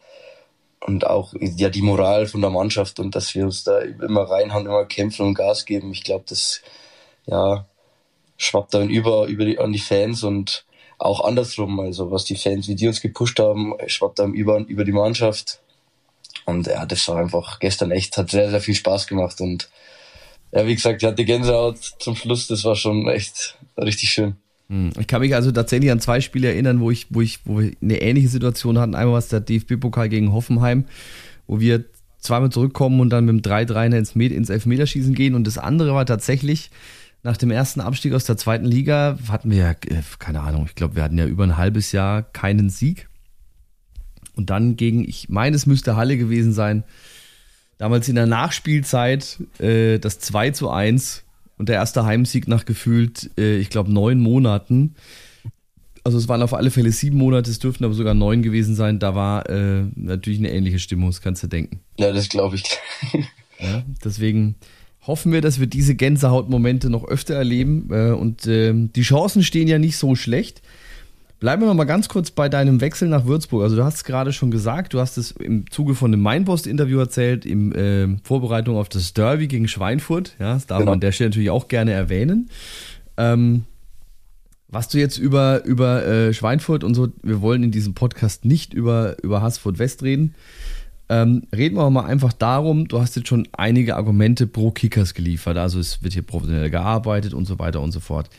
[0.86, 4.66] und auch ja die Moral von der Mannschaft und dass wir uns da immer reinhauen,
[4.66, 5.92] immer kämpfen und Gas geben.
[5.92, 6.62] Ich glaube, das
[7.26, 7.66] ja
[8.38, 10.66] schwappt dann über über die, an die Fans und
[10.98, 11.80] auch andersrum.
[11.80, 15.60] Also was die Fans, wie die uns gepusht haben, schwappt dann über über die Mannschaft.
[16.46, 19.70] Und ja, das war einfach gestern echt, hat sehr sehr viel Spaß gemacht und
[20.52, 22.48] ja, wie gesagt, ich hatte Gänsehaut zum Schluss.
[22.48, 24.38] Das war schon echt richtig schön.
[24.70, 24.92] Hm.
[25.00, 27.72] Ich kann mich also tatsächlich an zwei Spiele erinnern, wo ich, wo ich, wo wir
[27.82, 28.96] eine ähnliche Situation hatten.
[28.96, 30.86] Einmal war es der DFB-Pokal gegen Hoffenheim,
[31.48, 31.86] wo wir
[32.20, 35.36] zweimal zurückkommen und dann mit dem 3-3 ins, ins Elfmeterschießen gehen.
[35.36, 36.72] Und das andere war tatsächlich
[37.26, 40.76] nach dem ersten Abstieg aus der zweiten Liga, hatten wir ja, äh, keine Ahnung, ich
[40.76, 43.10] glaube, wir hatten ja über ein halbes Jahr keinen Sieg.
[44.36, 46.84] Und dann gegen, ich meine, es müsste Halle gewesen sein,
[47.78, 51.25] damals in der Nachspielzeit äh, das 2 zu 1
[51.58, 54.96] und der erste Heimsieg nach gefühlt, äh, ich glaube, neun Monaten.
[56.04, 59.00] Also es waren auf alle Fälle sieben Monate, es dürften aber sogar neun gewesen sein.
[59.00, 61.80] Da war äh, natürlich eine ähnliche Stimmung, das kannst du denken.
[61.98, 62.64] Ja, das glaube ich.
[63.60, 64.56] ja, deswegen
[65.08, 67.90] hoffen wir, dass wir diese Gänsehautmomente noch öfter erleben.
[67.92, 70.62] Äh, und äh, die Chancen stehen ja nicht so schlecht.
[71.40, 73.64] Bleiben wir mal ganz kurz bei deinem Wechsel nach Würzburg.
[73.64, 76.98] Also du hast es gerade schon gesagt, du hast es im Zuge von dem Mainpost-Interview
[77.00, 80.36] erzählt, in äh, Vorbereitung auf das Derby gegen Schweinfurt.
[80.40, 80.92] Ja, das darf genau.
[80.92, 82.50] man an der Stelle natürlich auch gerne erwähnen.
[83.18, 83.66] Ähm,
[84.68, 88.74] was du jetzt über, über äh, Schweinfurt und so, wir wollen in diesem Podcast nicht
[88.74, 90.36] über, über Haßfurt West reden.
[91.08, 95.56] Ähm, reden wir mal einfach darum, du hast jetzt schon einige Argumente pro Kickers geliefert,
[95.58, 98.30] also es wird hier professionell gearbeitet und so weiter und so fort.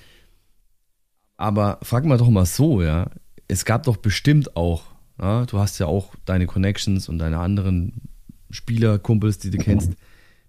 [1.37, 3.11] Aber frag mal doch mal so, ja,
[3.49, 4.83] es gab doch bestimmt auch,
[5.21, 8.09] ja, du hast ja auch deine Connections und deine anderen
[8.51, 9.93] Spieler, Kumpels, die du kennst,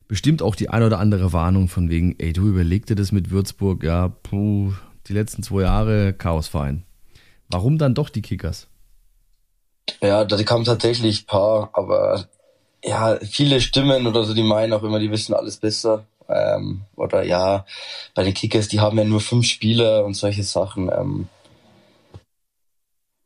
[0.08, 3.32] bestimmt auch die ein oder andere Warnung von wegen, ey, du überleg dir das mit
[3.32, 4.74] Würzburg, ja, puh,
[5.08, 6.84] die letzten zwei Jahre Chaosverein.
[7.50, 8.68] Warum dann doch die Kickers?
[10.02, 12.28] Ja, da kamen tatsächlich ein paar, aber
[12.84, 16.06] ja, viele Stimmen oder so, die meinen auch immer, die wissen alles besser.
[16.30, 17.66] Ähm, oder ja,
[18.14, 20.90] bei den Kickers, die haben ja nur fünf Spieler und solche Sachen.
[20.90, 21.30] Ähm,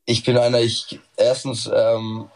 [0.06, 2.30] ich bin einer, ich erstens, ähm,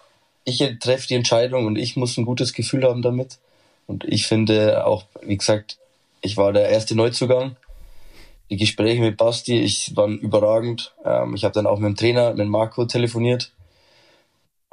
[0.43, 3.39] ich treffe die Entscheidung und ich muss ein gutes Gefühl haben damit.
[3.87, 5.77] Und ich finde auch, wie gesagt,
[6.21, 7.55] ich war der erste Neuzugang.
[8.49, 10.93] Die Gespräche mit Basti, ich waren überragend.
[11.03, 13.51] Ähm, ich habe dann auch mit dem Trainer, mit Marco telefoniert.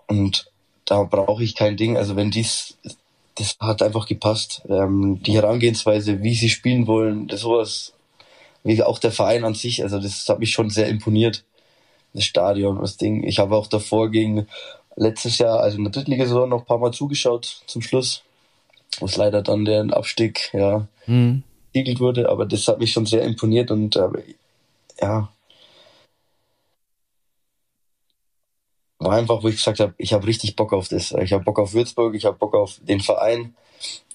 [0.06, 0.50] Und
[0.84, 1.96] da brauche ich kein Ding.
[1.96, 2.76] Also wenn dies,
[3.36, 4.62] das hat einfach gepasst.
[4.68, 7.92] Ähm, die Herangehensweise, wie sie spielen wollen, das sowas,
[8.64, 11.44] wie auch der Verein an sich, also das hat mich schon sehr imponiert.
[12.14, 13.24] Das Stadion, das Ding.
[13.24, 14.46] Ich habe auch davor gegen
[14.96, 18.22] letztes Jahr, also in der Drittligasaison, noch ein paar Mal zugeschaut zum Schluss
[18.98, 21.42] wo es leider dann der Abstieg ja mhm.
[21.74, 24.08] wurde, aber das hat mich schon sehr imponiert und äh,
[25.00, 25.28] ja
[29.04, 31.12] war einfach, wo ich gesagt habe, ich habe richtig Bock auf das.
[31.12, 33.54] Ich habe Bock auf Würzburg, ich habe Bock auf den Verein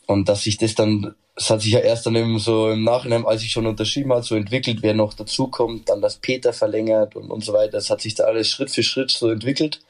[0.08, 3.26] und dass sich das dann, das hat sich ja erst dann eben so im Nachhinein,
[3.26, 7.30] als ich schon unterschrieben habe, so entwickelt, wer noch dazukommt, dann das Peter verlängert und,
[7.30, 7.74] und so weiter.
[7.74, 9.82] Das hat sich da alles Schritt für Schritt so entwickelt.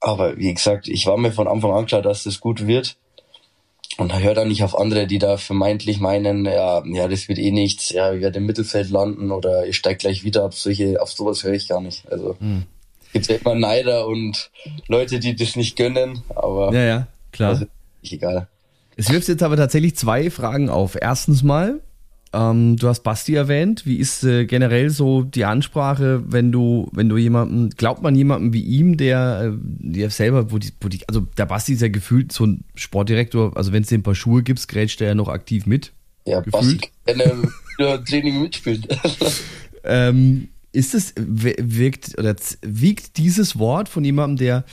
[0.00, 2.96] Aber wie gesagt, ich war mir von Anfang an klar, dass das gut wird.
[3.98, 7.50] Und hört dann nicht auf andere, die da vermeintlich meinen, ja, ja, das wird eh
[7.50, 10.54] nichts, ja, ich werde im Mittelfeld landen oder ihr steigt gleich wieder ab.
[10.54, 12.10] Solche, auf sowas höre ich gar nicht.
[12.10, 12.64] Also hm.
[13.12, 14.50] Gibt ja immer Neider und
[14.88, 17.50] Leute, die das nicht gönnen, aber ja, ja, klar.
[17.50, 17.66] Also,
[18.02, 18.48] egal.
[18.96, 20.96] Es wirft jetzt aber tatsächlich zwei Fragen auf.
[21.00, 21.80] Erstens mal,
[22.32, 23.86] ähm, du hast Basti erwähnt.
[23.86, 28.52] Wie ist äh, generell so die Ansprache, wenn du, wenn du jemanden, glaubt man jemanden
[28.52, 31.88] wie ihm, der, äh, der selber, wo die, wo die, also der Basti ist ja
[31.88, 35.14] gefühlt so ein Sportdirektor, also wenn es dem ein paar Schuhe gibt, grätscht er ja
[35.14, 35.92] noch aktiv mit.
[36.26, 36.90] Ja, gefühlt.
[37.06, 38.86] Basti kann Training mitspielen.
[39.84, 44.64] ähm, ist es, wirkt, oder wiegt dieses Wort von jemandem, der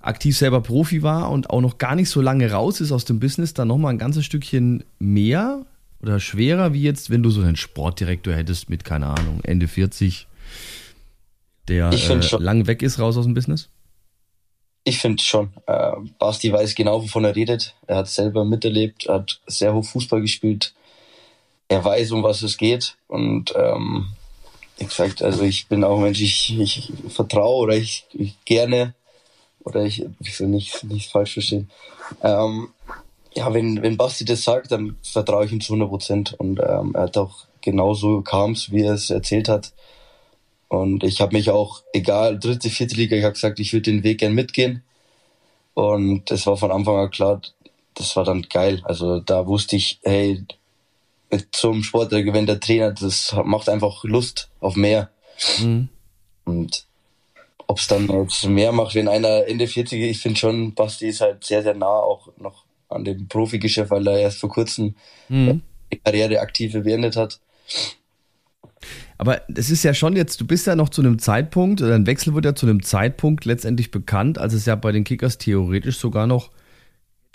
[0.00, 3.20] aktiv selber Profi war und auch noch gar nicht so lange raus ist aus dem
[3.20, 5.64] Business, dann nochmal ein ganzes Stückchen mehr
[6.00, 10.26] oder schwerer, wie jetzt, wenn du so einen Sportdirektor hättest mit, keine Ahnung, Ende 40,
[11.66, 13.68] der äh, lang weg ist, raus aus dem Business?
[14.84, 15.50] Ich finde schon.
[15.66, 17.74] Äh, Basti weiß genau, wovon er redet.
[17.86, 20.72] Er hat selber miterlebt, hat sehr hoch Fußball gespielt.
[21.68, 22.96] Er weiß, um was es geht.
[23.06, 24.06] Und ähm,
[24.86, 28.94] gesagt, also ich bin auch ein Mensch, ich, ich vertraue oder ich, ich gerne,
[29.64, 31.70] oder ich, ich will nicht, nicht falsch verstehen.
[32.22, 32.68] Ähm,
[33.34, 36.34] ja, wenn, wenn Basti das sagt, dann vertraue ich ihm zu 100 Prozent.
[36.38, 39.72] Und ähm, er hat auch genauso kam es, wie er es erzählt hat.
[40.68, 44.02] Und ich habe mich auch, egal, dritte, vierte Liga, ich habe gesagt, ich würde den
[44.02, 44.82] Weg gern mitgehen.
[45.74, 47.40] Und das war von Anfang an klar,
[47.94, 48.80] das war dann geil.
[48.84, 50.44] Also da wusste ich, hey,
[51.30, 55.10] einem Sportler, wenn der Trainer, das macht einfach Lust auf mehr.
[55.60, 55.88] Mhm.
[56.44, 56.86] Und
[57.66, 61.20] ob es dann jetzt mehr macht, wenn einer Ende 40, ich finde schon, Basti ist
[61.20, 64.94] halt sehr, sehr nah auch noch an dem Profigeschäft, weil er erst vor kurzem
[65.28, 65.62] mhm.
[65.92, 67.40] die Karriere aktive beendet hat.
[69.18, 72.34] Aber es ist ja schon jetzt, du bist ja noch zu einem Zeitpunkt, dein Wechsel
[72.34, 76.26] wird ja zu einem Zeitpunkt letztendlich bekannt, als es ja bei den Kickers theoretisch sogar
[76.26, 76.50] noch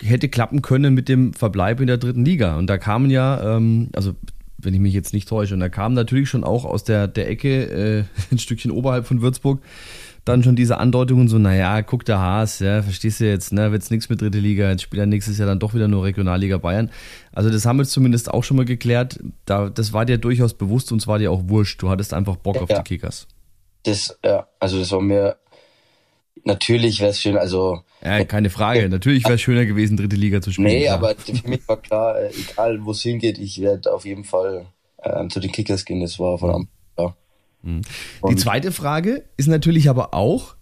[0.04, 2.56] hätte klappen können mit dem Verbleib in der dritten Liga.
[2.56, 4.14] Und da kamen ja, ähm, also
[4.58, 7.28] wenn ich mich jetzt nicht täusche, und da kamen natürlich schon auch aus der, der
[7.28, 9.60] Ecke, äh, ein Stückchen oberhalb von Würzburg,
[10.24, 13.90] dann schon diese Andeutungen so, naja, guck der Haas, ja, verstehst du jetzt, ne, wird's
[13.90, 16.90] nichts mit dritte Liga, jetzt spielt er nächstes Jahr dann doch wieder nur Regionalliga Bayern.
[17.32, 19.20] Also das haben wir zumindest auch schon mal geklärt.
[19.44, 21.82] Da, das war dir durchaus bewusst und es war dir auch wurscht.
[21.82, 23.26] Du hattest einfach Bock ja, auf die Kickers.
[23.82, 25.36] Das, ja, also das war mir,
[26.44, 27.80] natürlich wäre es schön, also.
[28.02, 28.88] Ja, keine Frage.
[28.88, 30.68] Natürlich wäre es schöner gewesen, dritte Liga zu spielen.
[30.68, 30.94] Nee, klar.
[30.96, 34.66] aber für mich war klar, äh, egal wo es hingeht, ich werde auf jeden Fall
[34.98, 36.00] äh, zu den Kickers gehen.
[36.00, 36.68] Das war von Anfang
[37.64, 37.80] hm.
[38.28, 40.54] Die zweite Frage ist natürlich aber auch,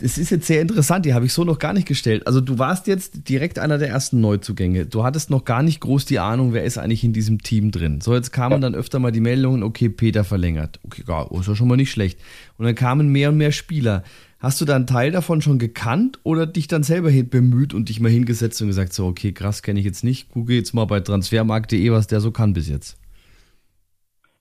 [0.00, 2.26] es ist jetzt sehr interessant, die habe ich so noch gar nicht gestellt.
[2.26, 4.86] Also du warst jetzt direkt einer der ersten Neuzugänge.
[4.86, 8.00] Du hattest noch gar nicht groß die Ahnung, wer ist eigentlich in diesem Team drin.
[8.00, 10.78] So, jetzt kamen dann öfter mal die Meldungen, okay, Peter verlängert.
[10.84, 12.20] Okay, ja, ist ja schon mal nicht schlecht.
[12.56, 14.04] Und dann kamen mehr und mehr Spieler.
[14.40, 18.00] Hast du da einen Teil davon schon gekannt oder dich dann selber bemüht und dich
[18.00, 21.00] mal hingesetzt und gesagt, so, okay, krass, kenne ich jetzt nicht, gucke jetzt mal bei
[21.00, 22.96] transfermarkt.de, was der so kann bis jetzt?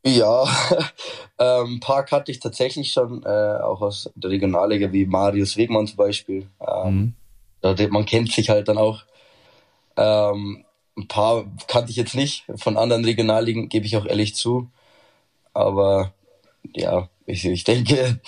[0.06, 0.46] Ja,
[1.38, 5.88] ähm, ein paar kannte ich tatsächlich schon, äh, auch aus der Regionalliga, wie Marius Wegmann
[5.88, 6.48] zum Beispiel.
[6.66, 7.14] Ähm,
[7.62, 7.90] mhm.
[7.92, 9.04] Man kennt sich halt dann auch.
[9.98, 10.64] Ähm,
[10.98, 12.46] ein paar kannte ich jetzt nicht.
[12.56, 14.70] Von anderen Regionalligen gebe ich auch ehrlich zu.
[15.54, 16.14] Aber
[16.74, 18.22] ja, ich, ich denke,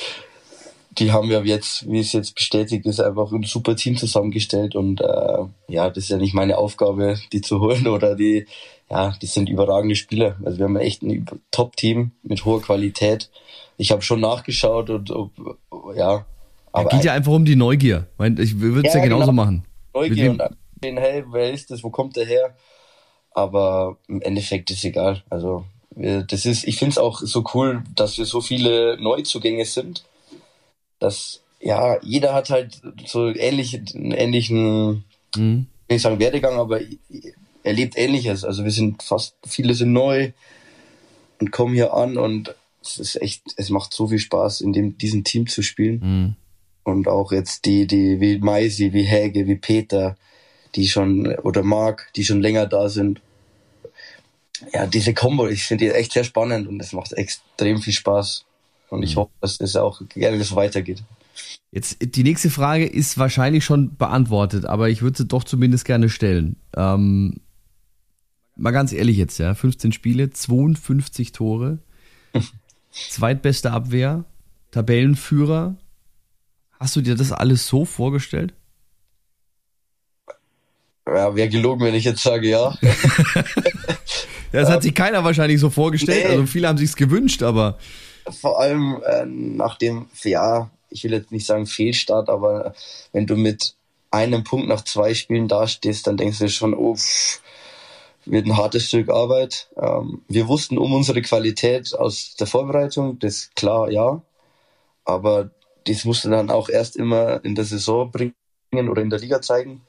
[0.98, 5.00] die haben ja jetzt, wie es jetzt bestätigt ist, einfach ein super Team zusammengestellt und
[5.00, 8.46] äh, ja, das ist ja nicht meine Aufgabe, die zu holen oder die,
[8.90, 10.36] ja, die sind überragende Spieler.
[10.44, 13.30] Also wir haben echt ein Top-Team mit hoher Qualität.
[13.78, 15.32] Ich habe schon nachgeschaut und ob,
[15.96, 16.26] ja.
[16.74, 18.08] Aber ja, geht ja einfach um die Neugier.
[18.38, 19.44] Ich würde es ja, ja, genauso genau.
[19.44, 19.64] machen.
[19.94, 20.42] Neugier und
[20.84, 22.56] sehen, hey, wer ist das, wo kommt der her?
[23.34, 25.24] Aber im Endeffekt ist egal.
[25.30, 25.64] Also
[25.96, 30.04] das ist, ich finde es auch so cool, dass wir so viele Neuzugänge sind
[31.02, 35.04] dass ja, jeder hat halt so ähnlich, einen ähnlichen,
[35.36, 35.68] mhm.
[35.88, 36.80] will ich sagen Werdegang, aber
[37.64, 38.44] er lebt ähnliches.
[38.44, 40.32] Also wir sind fast, viele sind neu
[41.40, 44.98] und kommen hier an und es ist echt, es macht so viel Spaß, in dem,
[44.98, 46.00] diesem Team zu spielen.
[46.02, 46.36] Mhm.
[46.84, 50.18] Und auch jetzt die, die, wie Maisi, wie Häge, wie Peter,
[50.74, 53.22] die schon, oder Marc, die schon länger da sind.
[54.74, 58.46] Ja, diese Kombo, ich finde die echt sehr spannend und es macht extrem viel Spaß.
[58.92, 59.22] Und ich mhm.
[59.22, 61.02] hoffe, dass es auch gerne so weitergeht.
[61.72, 66.10] Jetzt, die nächste Frage ist wahrscheinlich schon beantwortet, aber ich würde sie doch zumindest gerne
[66.10, 66.58] stellen.
[66.76, 67.40] Ähm,
[68.58, 71.80] mal ganz ehrlich jetzt, ja, 15 Spiele, 52 Tore,
[72.92, 74.26] zweitbeste Abwehr,
[74.72, 75.78] Tabellenführer.
[76.78, 78.54] Hast du dir das alles so vorgestellt?
[81.08, 82.78] Ja, wäre gelogen, wenn ich jetzt sage ja.
[84.52, 86.26] das hat sich keiner wahrscheinlich so vorgestellt.
[86.26, 86.32] Nee.
[86.32, 87.78] Also viele haben sich's gewünscht, aber
[88.30, 92.74] vor allem äh, nach dem, ja, ich will jetzt nicht sagen Fehlstart, aber
[93.14, 93.76] wenn du mit
[94.12, 97.42] einem Punkt nach zwei Spielen dastehst, dann denkst du schon, oh, pff,
[98.26, 99.70] wird ein hartes Stück Arbeit.
[99.78, 104.22] Ähm, wir wussten um unsere Qualität aus der Vorbereitung, das klar, ja.
[105.06, 105.50] Aber
[105.88, 108.34] das musst du dann auch erst immer in der Saison bringen
[108.90, 109.82] oder in der Liga zeigen.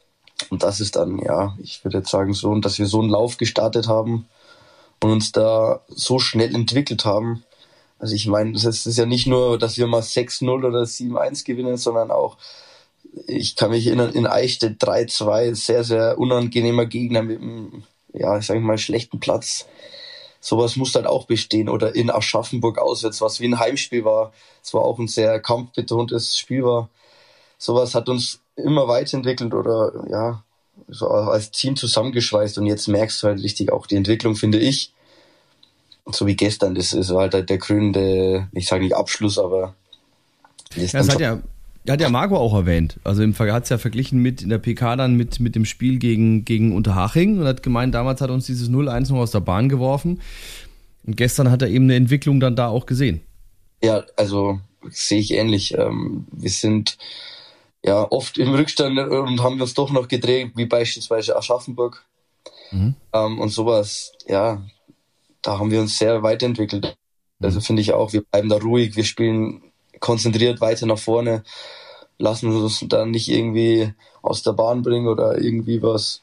[0.51, 3.37] Und das ist dann, ja, ich würde jetzt sagen, so, dass wir so einen Lauf
[3.37, 4.27] gestartet haben
[5.03, 7.45] und uns da so schnell entwickelt haben,
[8.03, 11.77] also ich meine, das ist ja nicht nur, dass wir mal 6-0 oder 7-1 gewinnen,
[11.77, 12.37] sondern auch,
[13.29, 18.47] ich kann mich erinnern, in Eichstätt 3-2, sehr, sehr unangenehmer Gegner mit einem, ja, ich
[18.47, 19.67] sag mal, schlechten Platz.
[20.41, 21.69] Sowas muss dann auch bestehen.
[21.69, 24.33] Oder in Aschaffenburg auswärts, was wie ein Heimspiel war.
[24.65, 26.89] Es war auch ein sehr kampfbetontes Spiel war.
[27.57, 30.43] Sowas hat uns immer weiterentwickelt oder, ja,
[30.89, 34.93] so als Team zusammengeschweißt und jetzt merkst du halt richtig auch die Entwicklung, finde ich
[36.07, 39.75] so wie gestern, das ist halt der krönende, ich sage nicht Abschluss, aber.
[40.75, 41.43] Ja, das hat ja,
[41.89, 42.99] hat ja Marco auch erwähnt.
[43.05, 46.45] Also hat es ja verglichen mit in der PK dann mit, mit dem Spiel gegen,
[46.45, 50.21] gegen Unterhaching und hat gemeint, damals hat uns dieses 0-1 noch aus der Bahn geworfen.
[51.05, 53.21] Und gestern hat er eben eine Entwicklung dann da auch gesehen.
[53.83, 54.61] Ja, also
[54.91, 55.77] sehe ich ähnlich.
[55.77, 56.97] Ähm, wir sind
[57.85, 62.05] ja oft im Rückstand und haben uns doch noch gedreht, wie beispielsweise Aschaffenburg.
[62.71, 62.95] Mhm.
[63.13, 64.63] Ähm, und sowas, ja,
[65.43, 66.97] da haben wir uns sehr weiterentwickelt.
[67.43, 67.63] Also mhm.
[67.63, 69.63] finde ich auch, wir bleiben da ruhig, wir spielen
[70.01, 71.45] konzentriert weiter nach vorne,
[72.19, 76.23] lassen uns da nicht irgendwie aus der Bahn bringen oder irgendwie was.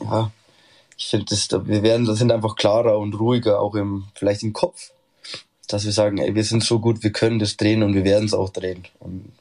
[0.00, 0.30] Ja,
[0.96, 1.26] ich finde,
[1.66, 4.92] wir werden, das sind einfach klarer und ruhiger, auch im, vielleicht im Kopf,
[5.68, 8.26] dass wir sagen, ey, wir sind so gut, wir können das drehen und wir werden
[8.26, 8.84] es auch drehen.
[9.00, 9.32] Und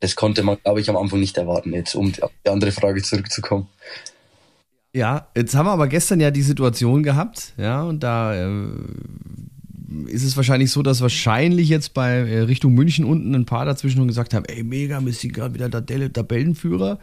[0.00, 3.68] das konnte man, glaube ich, am Anfang nicht erwarten, jetzt um die andere Frage zurückzukommen.
[4.96, 8.68] Ja, jetzt haben wir aber gestern ja die Situation gehabt, ja, und da äh,
[10.06, 13.98] ist es wahrscheinlich so, dass wahrscheinlich jetzt bei äh, Richtung München unten ein paar dazwischen
[13.98, 16.98] schon gesagt haben, ey, mega, Messi gerade wieder der Tabellenführer.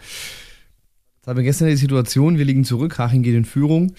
[1.18, 3.94] Jetzt haben wir gestern die Situation, wir liegen zurück, Haching geht in Führung.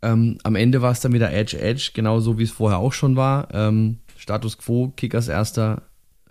[0.00, 3.16] Ähm, am Ende war es dann wieder Edge Edge, genauso wie es vorher auch schon
[3.16, 3.52] war.
[3.52, 5.82] Ähm, Status Quo, Kickers erster,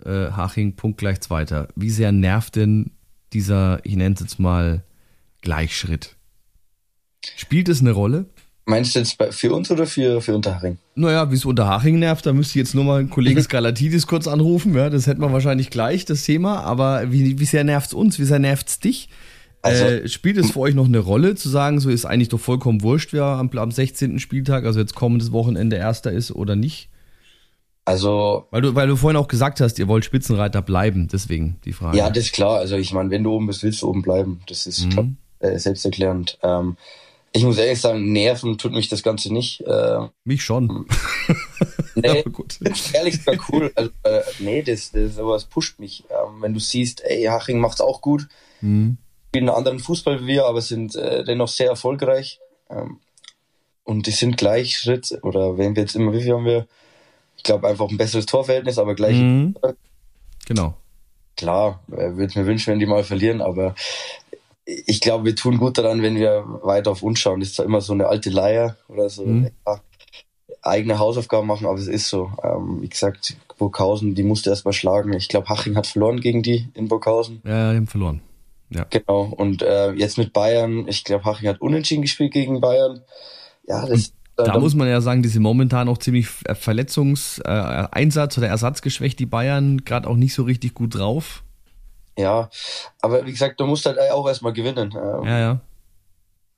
[0.06, 1.68] äh, Haching punktgleich zweiter.
[1.76, 2.92] Wie sehr nervt denn
[3.34, 4.84] dieser, ich nenne es jetzt mal,
[5.42, 6.16] Gleichschritt?
[7.36, 8.26] Spielt es eine Rolle?
[8.66, 10.78] Meinst du jetzt für uns oder für, für Unterhaching?
[10.94, 14.28] Naja, wie es Unterhaching nervt, da müsste ich jetzt nur mal einen Kollegen Skalatidis kurz
[14.28, 14.74] anrufen.
[14.74, 16.60] Ja, das hätten wir wahrscheinlich gleich, das Thema.
[16.60, 18.18] Aber wie, wie sehr nervt es uns?
[18.18, 19.08] Wie sehr nervt es dich?
[19.62, 22.40] Also, äh, spielt es für euch noch eine Rolle, zu sagen, so ist eigentlich doch
[22.40, 24.18] vollkommen wurscht, wer am, am 16.
[24.18, 26.88] Spieltag, also jetzt kommendes Wochenende Erster ist oder nicht?
[27.84, 28.46] Also.
[28.50, 31.98] Weil du, weil du vorhin auch gesagt hast, ihr wollt Spitzenreiter bleiben, deswegen die Frage.
[31.98, 32.58] Ja, das ist klar.
[32.58, 34.40] Also ich meine, wenn du oben bist, willst du oben bleiben.
[34.46, 35.16] Das ist mhm.
[35.40, 36.38] äh, selbsterklärend.
[36.42, 36.76] Ähm,
[37.32, 39.60] ich muss ehrlich sagen, nerven tut mich das Ganze nicht.
[39.60, 40.86] Äh, mich schon.
[41.94, 42.58] nee, gut.
[42.92, 43.72] ehrlich sogar cool.
[43.76, 46.04] Also, äh, nee, das, das sowas pusht mich.
[46.10, 48.28] Ähm, wenn du siehst, ey, Haching macht's auch gut.
[48.60, 48.98] Mhm.
[49.28, 52.40] Spielen einen anderen Fußball wie wir, aber sind äh, dennoch sehr erfolgreich.
[52.68, 52.98] Ähm,
[53.84, 56.66] und die sind gleich Schritt, oder wenn wir jetzt immer, wie viel haben wir?
[57.36, 59.16] Ich glaube einfach ein besseres Torverhältnis, aber gleich.
[59.16, 59.56] Mhm.
[60.46, 60.74] Genau.
[61.36, 63.74] Klar, äh, würde mir wünschen, wenn die mal verlieren, aber
[64.86, 67.40] ich glaube, wir tun gut daran, wenn wir weiter auf uns schauen.
[67.40, 69.24] Das ist zwar immer so eine alte Leier oder so.
[69.24, 69.50] Mhm.
[69.66, 69.80] Ja,
[70.62, 72.30] eigene Hausaufgaben machen, aber es ist so.
[72.42, 75.12] Ähm, wie gesagt, Burghausen, die musste erstmal schlagen.
[75.12, 77.42] Ich glaube, Haching hat verloren gegen die in Burghausen.
[77.44, 78.20] Ja, die haben verloren.
[78.70, 78.86] Ja.
[78.90, 79.22] Genau.
[79.24, 83.02] Und äh, jetzt mit Bayern, ich glaube, Haching hat unentschieden gespielt gegen Bayern.
[83.66, 88.36] Ja, das, da, da muss man ja sagen, die sind momentan auch ziemlich äh, Verletzungseinsatz
[88.36, 91.42] äh, oder Ersatzgeschwächt, die Bayern gerade auch nicht so richtig gut drauf.
[92.18, 92.50] Ja,
[93.00, 94.94] aber wie gesagt, du musst halt auch erstmal gewinnen.
[94.94, 95.60] Ähm, ja, ja.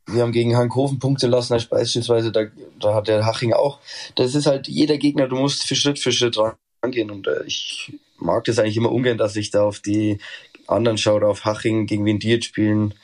[0.06, 2.46] Wir haben gegen Hankhofen Punkte lassen, als beispielsweise, da,
[2.80, 3.78] da hat der Haching auch.
[4.16, 6.36] Das ist halt jeder Gegner, du musst für Schritt für Schritt
[6.82, 7.10] rangehen.
[7.10, 10.18] Und äh, ich mag das eigentlich immer ungern, dass ich da auf die
[10.66, 12.94] anderen schaue, auf Haching, gegen wen die jetzt spielen.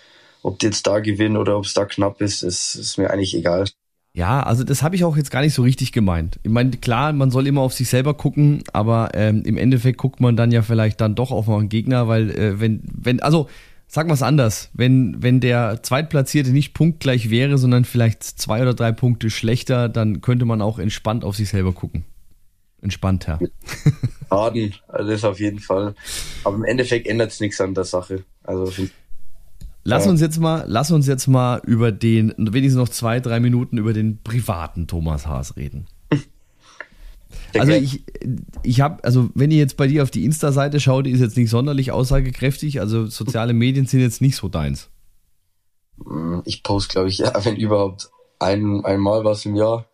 [0.42, 3.34] Ob die jetzt da gewinnen oder ob es da knapp ist, ist, ist mir eigentlich
[3.34, 3.64] egal.
[4.14, 6.40] Ja, also das habe ich auch jetzt gar nicht so richtig gemeint.
[6.42, 10.20] Ich meine, klar, man soll immer auf sich selber gucken, aber ähm, im Endeffekt guckt
[10.20, 13.48] man dann ja vielleicht dann doch auf einen Gegner, weil äh, wenn, wenn, also
[13.86, 18.74] sagen wir es anders, wenn, wenn der Zweitplatzierte nicht punktgleich wäre, sondern vielleicht zwei oder
[18.74, 22.04] drei Punkte schlechter, dann könnte man auch entspannt auf sich selber gucken.
[22.80, 23.38] Entspannt, ja.
[24.28, 25.94] Schaden, also das auf jeden Fall.
[26.44, 28.24] Aber im Endeffekt ändert es nichts an der Sache.
[28.44, 28.92] Also finde
[29.88, 33.78] Lass uns jetzt mal, lass uns jetzt mal über den, wenigstens noch zwei, drei Minuten
[33.78, 35.86] über den privaten Thomas Haas reden.
[37.58, 38.04] Also ich,
[38.62, 41.36] ich habe, also wenn ihr jetzt bei dir auf die Insta-Seite schaut, die ist jetzt
[41.36, 42.80] nicht sonderlich aussagekräftig.
[42.80, 44.90] Also soziale Medien sind jetzt nicht so deins.
[46.44, 49.86] Ich poste, glaube ich, ja, wenn überhaupt ein, einmal was im Jahr.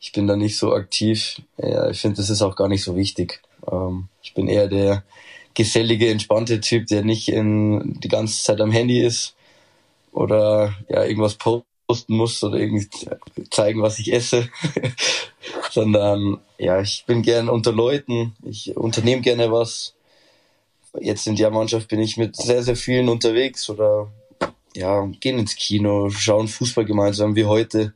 [0.00, 1.40] Ich bin da nicht so aktiv.
[1.56, 3.42] Ja, ich finde, das ist auch gar nicht so wichtig.
[3.70, 5.04] Ähm, ich bin eher der,
[5.58, 9.34] gesellige, entspannte Typ, der nicht in, die ganze Zeit am Handy ist
[10.12, 12.86] oder ja irgendwas posten muss oder irgendwie
[13.50, 14.48] zeigen, was ich esse,
[15.72, 19.94] sondern ja, ich bin gern unter Leuten, ich unternehme gerne was.
[21.00, 24.12] Jetzt in der Mannschaft bin ich mit sehr, sehr vielen unterwegs oder
[24.76, 27.94] ja, gehen ins Kino, schauen Fußball gemeinsam wie heute.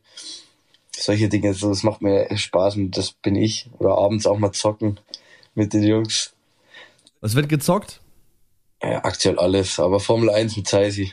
[0.90, 3.70] Solche Dinge, also das macht mir Spaß und das bin ich.
[3.78, 4.98] Oder abends auch mal zocken
[5.54, 6.34] mit den Jungs.
[7.22, 8.00] Was wird gezockt?
[8.82, 11.12] Ja, aktuell alles, aber Formel 1 mit Zeisi.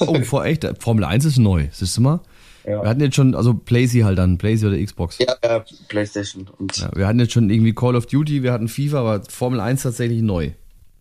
[0.00, 0.66] Oh, vor echt?
[0.80, 2.20] Formel 1 ist neu, siehst du mal?
[2.64, 2.82] Ja.
[2.82, 5.18] Wir hatten jetzt schon, also Playsee halt dann, Playsee oder Xbox.
[5.18, 6.48] Ja, ja Playstation.
[6.58, 9.60] Und ja, wir hatten jetzt schon irgendwie Call of Duty, wir hatten FIFA, aber Formel
[9.60, 10.52] 1 tatsächlich neu.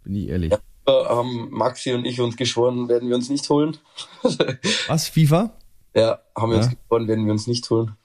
[0.03, 0.51] Bin ich ehrlich.
[0.51, 3.78] Ja, haben Maxi und ich uns geschworen, werden wir uns nicht holen.
[4.88, 5.53] Was, FIFA?
[5.95, 7.95] Ja, haben wir uns geschworen, werden wir uns nicht holen.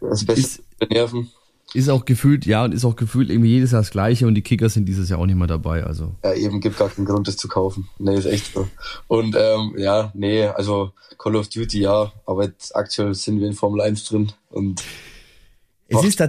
[0.00, 1.30] Das Beste ist, Nerven.
[1.74, 4.42] Ist auch gefühlt, ja, und ist auch gefühlt irgendwie jedes Jahr das Gleiche und die
[4.42, 6.14] Kickers sind dieses Jahr auch nicht mehr dabei, also.
[6.24, 7.88] Ja, eben, gibt gar keinen Grund, das zu kaufen.
[7.98, 8.68] Nee, ist echt so.
[9.06, 13.52] Und, ähm, ja, nee, also Call of Duty, ja, aber jetzt aktuell sind wir in
[13.52, 14.82] Formel 1 drin und.
[15.88, 16.20] Es ist,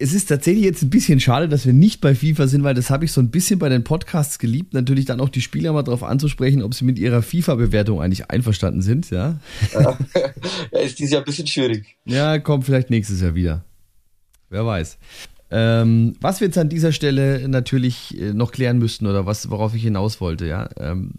[0.00, 2.88] es ist tatsächlich jetzt ein bisschen schade, dass wir nicht bei FIFA sind, weil das
[2.88, 5.82] habe ich so ein bisschen bei den Podcasts geliebt, natürlich dann auch die Spieler mal
[5.82, 9.40] darauf anzusprechen, ob sie mit ihrer FIFA-Bewertung eigentlich einverstanden sind, ja.
[9.74, 9.98] Ja,
[10.72, 11.96] ja ist dieses Jahr ein bisschen schwierig.
[12.04, 13.64] Ja, kommt vielleicht nächstes Jahr wieder.
[14.50, 14.98] Wer weiß.
[15.50, 19.74] Ähm, was wir jetzt an dieser Stelle natürlich äh, noch klären müssten oder was, worauf
[19.74, 20.68] ich hinaus wollte, ja.
[20.78, 21.12] Ähm,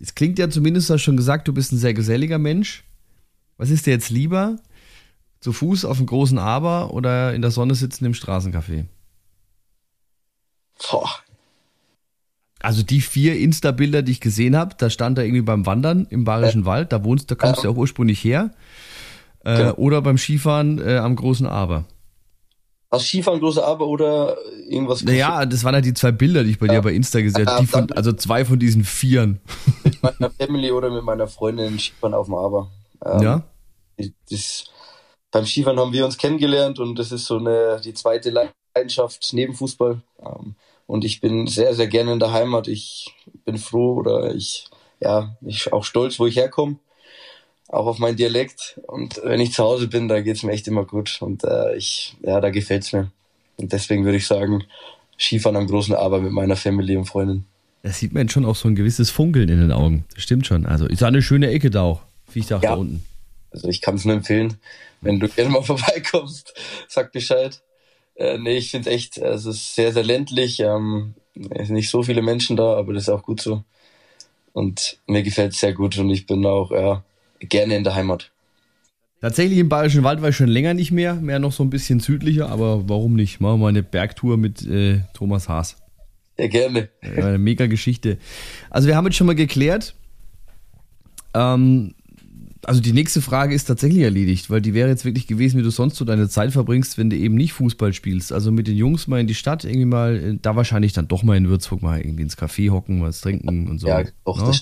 [0.00, 2.84] es klingt ja zumindest, du hast schon gesagt, du bist ein sehr geselliger Mensch.
[3.56, 4.56] Was ist dir jetzt lieber?
[5.40, 8.84] Zu Fuß auf dem großen Aber oder in der Sonne sitzen im Straßencafé?
[10.90, 11.10] Boah.
[12.60, 16.24] Also die vier Insta-Bilder, die ich gesehen habe, da stand er irgendwie beim Wandern im
[16.24, 18.50] Bayerischen äh, Wald, da wohnst, da kommst du ja auch ursprünglich her.
[19.40, 19.74] Äh, genau.
[19.74, 21.84] Oder beim Skifahren äh, am großen Aber.
[22.94, 24.36] Hast Skifahren große Aber oder
[24.68, 25.02] irgendwas?
[25.02, 26.74] Naja, das waren halt die zwei Bilder, die ich bei ja.
[26.74, 27.66] dir bei Insta gesehen habe.
[27.70, 29.40] Ja, also zwei von diesen Vieren.
[29.82, 32.70] Mit meiner Family oder mit meiner Freundin Skifahren auf dem Aber.
[33.04, 33.42] Ähm, ja.
[34.30, 34.64] Das,
[35.30, 38.30] beim Skifahren haben wir uns kennengelernt und das ist so eine die zweite
[38.74, 40.00] Leidenschaft neben Fußball.
[40.24, 40.54] Ähm,
[40.86, 42.68] und ich bin sehr, sehr gerne in der Heimat.
[42.68, 43.14] Ich
[43.44, 44.66] bin froh oder ich,
[45.00, 46.76] ja, ich auch stolz, wo ich herkomme
[47.74, 48.80] auch auf meinen Dialekt.
[48.86, 51.18] Und wenn ich zu Hause bin, da geht's mir echt immer gut.
[51.20, 53.10] Und äh, ich, ja, da gefällt's mir.
[53.56, 54.64] Und deswegen würde ich sagen,
[55.18, 57.46] Skifahren am großen Aber mit meiner Family und Freunden.
[57.82, 60.04] Da sieht man schon auch so ein gewisses Funkeln in den Augen.
[60.14, 60.66] Das stimmt schon.
[60.66, 62.00] Also ist eine schöne Ecke da auch.
[62.28, 62.70] Viechdach ja.
[62.70, 63.04] da unten.
[63.50, 64.54] Also ich kann es nur empfehlen.
[65.00, 66.54] Wenn du gerne mal vorbeikommst,
[66.88, 67.60] sag Bescheid.
[68.16, 70.60] Äh, nee, ich finde echt, es ist sehr, sehr ländlich.
[70.60, 71.14] Ähm,
[71.50, 73.64] es sind nicht so viele Menschen da, aber das ist auch gut so.
[74.52, 77.02] Und mir gefällt es sehr gut und ich bin auch, ja,
[77.44, 78.30] gerne in der Heimat.
[79.20, 82.00] Tatsächlich im Bayerischen Wald war ich schon länger nicht mehr, mehr noch so ein bisschen
[82.00, 83.40] südlicher, aber warum nicht?
[83.40, 85.76] Machen wir mal eine Bergtour mit äh, Thomas Haas.
[86.38, 86.88] Ja, gerne.
[87.00, 88.18] Eine mega Geschichte.
[88.68, 89.94] Also wir haben jetzt schon mal geklärt,
[91.32, 91.94] ähm,
[92.66, 95.70] also die nächste Frage ist tatsächlich erledigt, weil die wäre jetzt wirklich gewesen, wie du
[95.70, 98.32] sonst so deine Zeit verbringst, wenn du eben nicht Fußball spielst.
[98.32, 101.22] Also mit den Jungs mal in die Stadt, irgendwie mal, äh, da wahrscheinlich dann doch
[101.22, 103.88] mal in Würzburg mal irgendwie ins Café hocken, was trinken und so.
[103.88, 104.50] Ja, auch no?
[104.50, 104.56] Ne?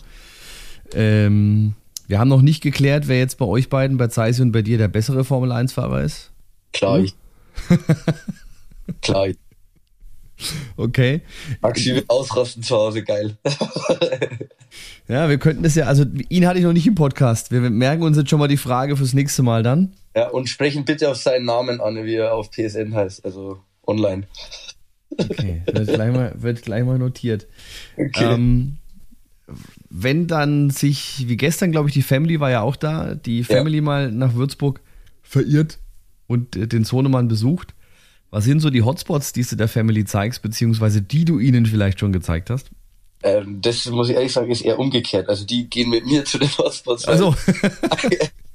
[0.94, 1.74] Ähm,
[2.08, 4.78] wir haben noch nicht geklärt, wer jetzt bei euch beiden, bei Zeise und bei dir,
[4.78, 6.30] der bessere Formel-1-Fahrer ist.
[6.72, 7.14] Klar, ich.
[9.02, 9.28] Klar.
[9.28, 9.36] Ich.
[10.76, 11.20] Okay.
[11.60, 13.36] Maxi wird ausrasten zu Hause, geil.
[15.08, 17.52] ja, wir könnten das ja, also ihn hatte ich noch nicht im Podcast.
[17.52, 19.92] Wir merken uns jetzt schon mal die Frage fürs nächste Mal dann.
[20.16, 24.26] Ja, und sprechen bitte auf seinen Namen an, wie er auf PSN heißt, also online.
[25.16, 27.46] Okay, wird gleich mal, wird gleich mal notiert.
[27.96, 28.24] Okay.
[28.24, 28.78] Ähm,
[29.94, 33.76] wenn dann sich, wie gestern, glaube ich, die Family war ja auch da, die Family
[33.76, 33.82] ja.
[33.82, 34.80] mal nach Würzburg
[35.22, 35.78] verirrt
[36.26, 37.74] und äh, den Sohnemann besucht.
[38.30, 42.00] Was sind so die Hotspots, die du der Family zeigst, beziehungsweise die du ihnen vielleicht
[42.00, 42.70] schon gezeigt hast?
[43.22, 45.28] Ähm, das muss ich ehrlich sagen, ist eher umgekehrt.
[45.28, 47.04] Also die gehen mit mir zu den Hotspots.
[47.04, 47.36] Also.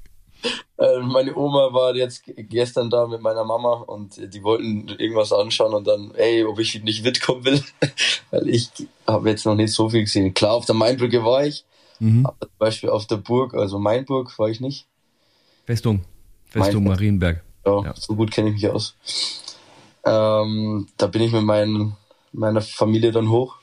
[0.78, 5.74] äh, meine Oma war jetzt gestern da mit meiner Mama und die wollten irgendwas anschauen
[5.74, 7.64] und dann, ey, ob ich nicht mitkommen will,
[8.32, 8.70] weil ich
[9.06, 10.34] habe jetzt noch nicht so viel gesehen.
[10.34, 11.66] Klar, auf der Mainbrücke war ich,
[12.00, 12.26] mhm.
[12.26, 14.86] aber zum Beispiel auf der Burg, also Mainburg war ich nicht.
[15.66, 16.04] Festung,
[16.46, 16.96] Festung Mainburg.
[16.96, 17.44] Marienberg.
[17.66, 18.96] Ja, ja, so gut kenne ich mich aus.
[20.06, 21.98] Ähm, da bin ich mit mein,
[22.32, 23.58] meiner Familie dann hoch.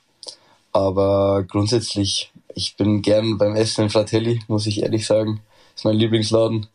[0.72, 5.40] Aber grundsätzlich, ich bin gern beim Essen in Fratelli, muss ich ehrlich sagen.
[5.74, 6.66] Ist mein Lieblingsladen.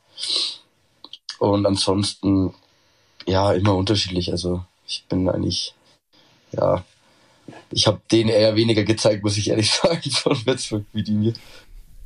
[1.40, 2.54] Und ansonsten,
[3.26, 4.32] ja, immer unterschiedlich.
[4.32, 5.74] Also ich bin eigentlich,
[6.52, 6.84] ja,
[7.72, 11.34] ich habe denen eher weniger gezeigt, muss ich ehrlich sagen, von Würzburg wie die mir.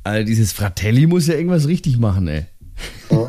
[0.04, 2.46] Also dieses Fratelli muss ja irgendwas richtig machen, ey.
[3.10, 3.28] Ja.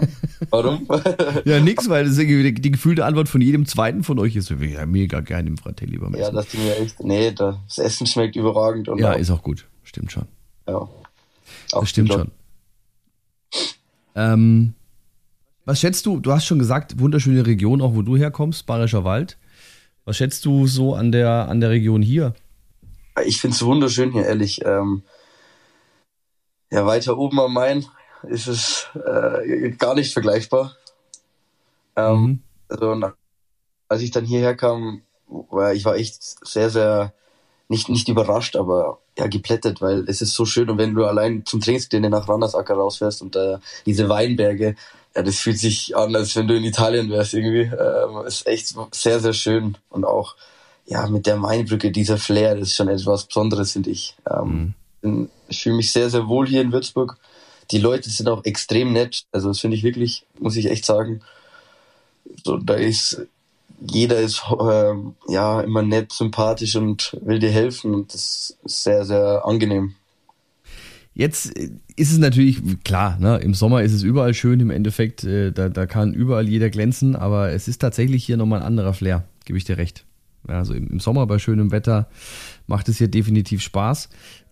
[0.49, 0.87] Warum?
[1.45, 4.85] ja, nix, weil das die, die, gefühlte Antwort von jedem zweiten von euch ist, ja,
[4.85, 6.23] mega gerne im Fratelli beim Essen.
[6.23, 8.89] Ja, das Ding ja echt, nee, das Essen schmeckt überragend.
[8.89, 9.65] Und ja, auch, ist auch gut.
[9.83, 10.25] Stimmt schon.
[10.67, 10.75] Ja.
[10.75, 10.91] Auch
[11.71, 12.31] das stimmt schon.
[14.15, 14.73] Ähm,
[15.65, 19.37] was schätzt du, du hast schon gesagt, wunderschöne Region, auch wo du herkommst, Bayerischer Wald.
[20.05, 22.33] Was schätzt du so an der, an der Region hier?
[23.25, 24.63] Ich finde es wunderschön hier, ehrlich.
[24.63, 25.03] Ähm,
[26.71, 27.85] ja, weiter oben am Main
[28.23, 30.75] ist es äh, gar nicht vergleichbar.
[31.95, 32.39] Ähm, mhm.
[32.67, 33.11] Also
[33.87, 37.13] als ich dann hierher kam, war ich war echt sehr, sehr
[37.67, 41.45] nicht, nicht überrascht, aber ja, geplättet, weil es ist so schön und wenn du allein
[41.45, 44.75] zum Trainingsgelände nach Randersacker rausfährst und äh, diese Weinberge,
[45.15, 47.71] ja, das fühlt sich an, als wenn du in Italien wärst irgendwie.
[47.71, 50.35] Ähm, ist echt sehr, sehr schön und auch
[50.85, 54.15] ja mit der Mainbrücke, dieser Flair, das ist schon etwas Besonderes, finde ich.
[54.29, 55.29] Ähm, mhm.
[55.47, 57.17] Ich fühle mich sehr, sehr wohl hier in Würzburg
[57.71, 59.25] die Leute sind auch extrem nett.
[59.31, 61.21] Also das finde ich wirklich, muss ich echt sagen.
[62.43, 63.25] So, da ist
[63.81, 64.93] jeder ist äh,
[65.27, 69.95] ja immer nett, sympathisch und will dir helfen und das ist sehr, sehr angenehm.
[71.13, 71.45] Jetzt
[71.95, 75.69] ist es natürlich klar, ne, im Sommer ist es überall schön, im Endeffekt, äh, da,
[75.69, 79.57] da kann überall jeder glänzen, aber es ist tatsächlich hier nochmal ein anderer Flair, gebe
[79.57, 80.05] ich dir recht.
[80.47, 82.09] Ja, also im, im, Sommer bei schönem Wetter
[82.67, 84.09] macht es hier definitiv Spaß.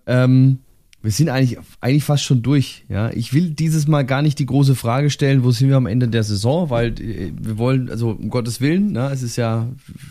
[0.07, 0.59] Ähm,
[1.03, 2.85] wir sind eigentlich, eigentlich fast schon durch.
[2.87, 5.85] Ja, ich will dieses Mal gar nicht die große Frage stellen, wo sind wir am
[5.85, 9.67] Ende der Saison, weil äh, wir wollen, also um Gottes Willen, ne, es ist ja,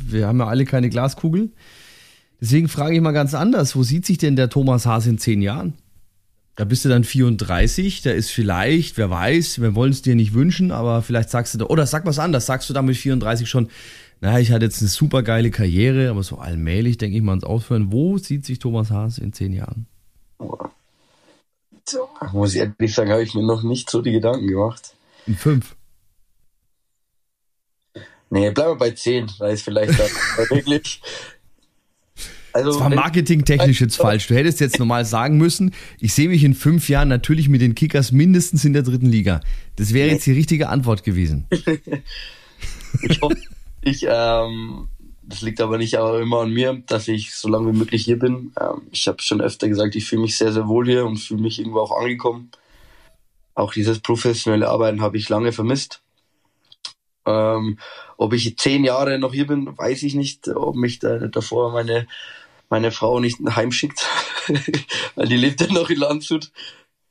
[0.07, 1.51] wir haben ja alle keine Glaskugel.
[2.43, 5.41] Deswegen frage ich mal ganz anders, wo sieht sich denn der Thomas Haas in zehn
[5.41, 5.73] Jahren?
[6.57, 10.35] Da bist du dann 34, da ist vielleicht, wer weiß, wir wollen es dir nicht
[10.35, 13.49] wünschen, aber vielleicht sagst du da, oder sag was anders, sagst du da mit 34
[13.49, 13.69] schon,
[14.21, 17.45] naja, ich hatte jetzt eine super geile Karriere, aber so allmählich denke ich mal ans
[17.45, 17.91] Aufhören.
[17.91, 19.87] Wo sieht sich Thomas Haas in zehn Jahren?
[22.33, 24.95] Muss ich ehrlich sagen, habe ich mir noch nicht so die Gedanken gemacht.
[25.27, 25.77] In fünf?
[28.31, 29.99] Nee, bleiben wir bei zehn, weil es vielleicht
[30.51, 31.03] wirklich.
[32.55, 34.27] Also, das war marketingtechnisch jetzt falsch.
[34.27, 37.75] Du hättest jetzt normal sagen müssen, ich sehe mich in fünf Jahren natürlich mit den
[37.75, 39.41] Kickers mindestens in der dritten Liga.
[39.77, 41.47] Das wäre jetzt die richtige Antwort gewesen.
[43.03, 43.37] ich hoffe,
[43.83, 44.89] ich ähm,
[45.23, 48.19] das liegt aber nicht aber immer an mir, dass ich so lange wie möglich hier
[48.19, 48.53] bin.
[48.61, 51.43] Ähm, ich habe schon öfter gesagt, ich fühle mich sehr, sehr wohl hier und fühle
[51.43, 52.51] mich irgendwo auch angekommen.
[53.55, 56.03] Auch dieses professionelle Arbeiten habe ich lange vermisst.
[57.25, 57.79] Ähm,
[58.17, 60.49] ob ich zehn Jahre noch hier bin, weiß ich nicht.
[60.49, 62.09] Ob mich da, davor meine,
[62.69, 64.09] meine Frau nicht heimschickt,
[65.15, 66.51] weil die lebt ja noch in Landshut.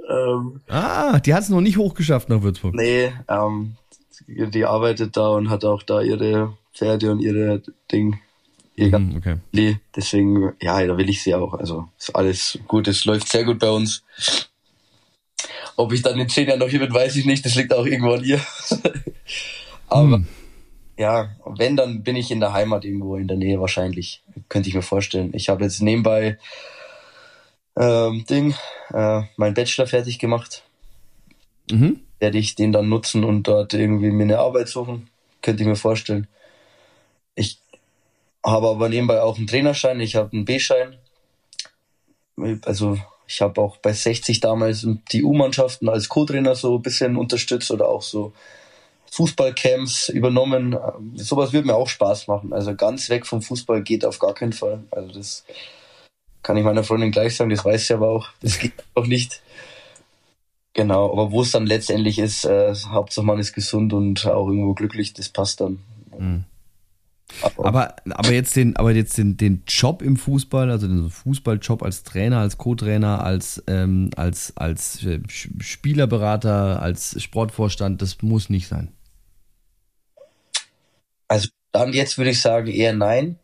[0.09, 2.73] Ähm, ah, die hat es noch nicht hochgeschafft nach Würzburg.
[2.73, 3.77] Nee, ähm,
[4.27, 7.61] die arbeitet da und hat auch da ihre Pferde und ihre
[7.91, 8.19] Ding.
[8.77, 9.37] Mhm, okay.
[9.95, 11.53] Deswegen, ja, da will ich sie auch.
[11.53, 14.03] Also ist alles gut, es läuft sehr gut bei uns.
[15.75, 17.45] Ob ich dann in zehn Jahren noch hier bin, weiß ich nicht.
[17.45, 18.39] Das liegt auch irgendwo an ihr.
[19.87, 20.27] Aber mhm.
[20.97, 24.23] ja, wenn, dann bin ich in der Heimat irgendwo in der Nähe wahrscheinlich.
[24.49, 25.31] Könnte ich mir vorstellen.
[25.33, 26.37] Ich habe jetzt nebenbei
[27.77, 28.53] ähm, Ding,
[28.93, 30.63] äh, mein Bachelor fertig gemacht.
[31.69, 32.01] Mhm.
[32.21, 35.09] Werde ich den dann nutzen und dort irgendwie mir eine Arbeit suchen.
[35.41, 36.27] Könnte ich mir vorstellen.
[37.35, 37.59] Ich
[38.45, 40.95] habe aber nebenbei auch einen Trainerschein, ich habe einen B-Schein.
[42.63, 42.97] Also
[43.31, 47.87] Ich habe auch bei 60 damals die U-Mannschaften als Co-Trainer so ein bisschen unterstützt oder
[47.87, 48.33] auch so
[49.11, 50.77] Fußballcamps übernommen.
[51.15, 52.51] Sowas würde mir auch Spaß machen.
[52.51, 54.83] Also ganz weg vom Fußball geht auf gar keinen Fall.
[54.91, 55.45] Also das
[56.43, 58.27] kann ich meiner Freundin gleich sagen, das weiß sie aber auch.
[58.41, 59.41] Das geht auch nicht.
[60.73, 64.73] Genau, aber wo es dann letztendlich ist, äh, Hauptsache man ist gesund und auch irgendwo
[64.73, 65.79] glücklich, das passt dann.
[66.17, 66.45] Mhm.
[67.57, 72.03] Aber, aber jetzt den, aber jetzt den, den Job im Fußball, also den Fußballjob als
[72.03, 78.91] Trainer, als Co-Trainer, als, ähm, als, als äh, Spielerberater, als Sportvorstand, das muss nicht sein.
[81.27, 83.39] Also dann jetzt würde ich sagen eher nein,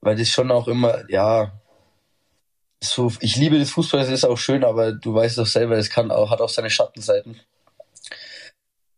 [0.00, 1.52] weil das schon auch immer, ja,
[2.82, 5.90] so, ich liebe das Fußball, es ist auch schön, aber du weißt doch selber, es
[5.90, 7.38] kann auch, hat auch seine Schattenseiten.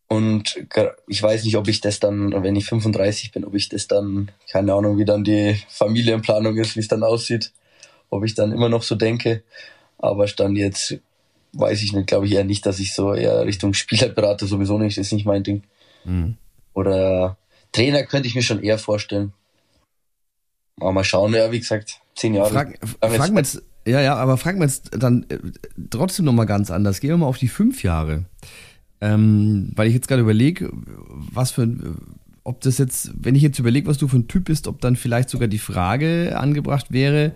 [0.08, 0.66] Und
[1.06, 4.30] ich weiß nicht, ob ich das dann, wenn ich 35 bin, ob ich das dann,
[4.50, 7.52] keine Ahnung, wie dann die Familienplanung ist, wie es dann aussieht,
[8.10, 9.42] ob ich dann immer noch so denke.
[9.98, 10.98] Aber stand jetzt,
[11.54, 14.98] weiß ich nicht, glaube ich eher nicht, dass ich so eher Richtung Spielerberater sowieso nicht,
[14.98, 15.62] das ist nicht mein Ding.
[16.04, 16.36] Mhm.
[16.74, 17.38] Oder
[17.72, 19.32] Trainer könnte ich mir schon eher vorstellen.
[20.78, 22.50] Aber mal schauen, ja, wie gesagt, zehn Jahre.
[22.50, 25.38] Frag, frag mal jetzt, ja, ja, aber fragen wir jetzt dann äh,
[25.90, 27.00] trotzdem nochmal ganz anders.
[27.00, 28.24] Gehen wir mal auf die fünf Jahre.
[29.00, 31.68] Ähm, weil ich jetzt gerade überlege, was für
[32.44, 34.96] ob das jetzt, wenn ich jetzt überlege, was du für ein Typ bist, ob dann
[34.96, 37.34] vielleicht sogar die Frage angebracht wäre,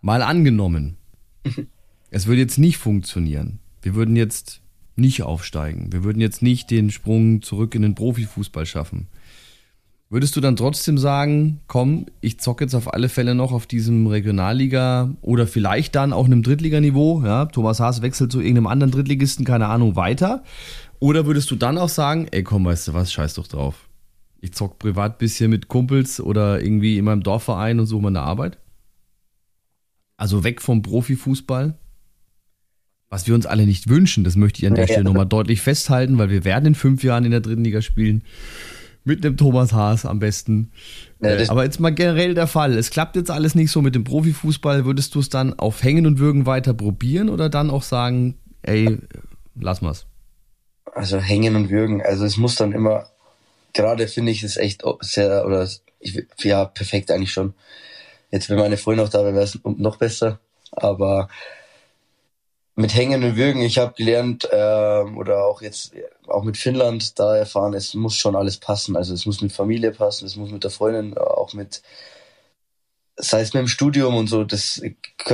[0.00, 0.96] mal angenommen,
[2.10, 3.58] es würde jetzt nicht funktionieren.
[3.82, 4.60] Wir würden jetzt
[4.96, 5.92] nicht aufsteigen.
[5.92, 9.08] Wir würden jetzt nicht den Sprung zurück in den Profifußball schaffen.
[10.10, 14.06] Würdest du dann trotzdem sagen, komm, ich zocke jetzt auf alle Fälle noch auf diesem
[14.06, 19.44] Regionalliga oder vielleicht dann auch einem Drittliganiveau, ja, Thomas Haas wechselt zu irgendeinem anderen Drittligisten,
[19.44, 20.44] keine Ahnung, weiter?
[20.98, 23.86] Oder würdest du dann auch sagen, ey komm, weißt du was, scheiß doch drauf.
[24.40, 28.56] Ich zock privat bisschen mit Kumpels oder irgendwie in meinem Dorfverein und suche meine Arbeit?
[30.16, 31.76] Also weg vom Profifußball?
[33.10, 36.16] Was wir uns alle nicht wünschen, das möchte ich an der Stelle nochmal deutlich festhalten,
[36.16, 38.22] weil wir werden in fünf Jahren in der dritten Liga spielen.
[39.08, 40.70] Mit einem Thomas Haas am besten.
[41.22, 42.76] Ja, äh, aber jetzt mal generell der Fall.
[42.76, 44.84] Es klappt jetzt alles nicht so mit dem Profifußball.
[44.84, 48.98] Würdest du es dann auf Hängen und Würgen weiter probieren oder dann auch sagen, ey,
[49.58, 50.04] lass mal's?
[50.94, 52.02] Also Hängen und Würgen.
[52.02, 53.06] Also es muss dann immer,
[53.72, 55.66] gerade finde ich es echt sehr, oder
[56.00, 57.54] ich, ja, perfekt eigentlich schon.
[58.30, 60.38] Jetzt, wenn meine Freundin noch da wäre, wäre es noch besser.
[60.72, 61.30] Aber
[62.78, 63.60] mit Hängen und Würgen.
[63.62, 64.56] Ich habe gelernt äh,
[65.16, 65.92] oder auch jetzt
[66.28, 68.96] auch mit Finnland da erfahren, es muss schon alles passen.
[68.96, 71.82] Also es muss mit Familie passen, es muss mit der Freundin, auch mit
[73.20, 74.80] sei es mit dem Studium und so, das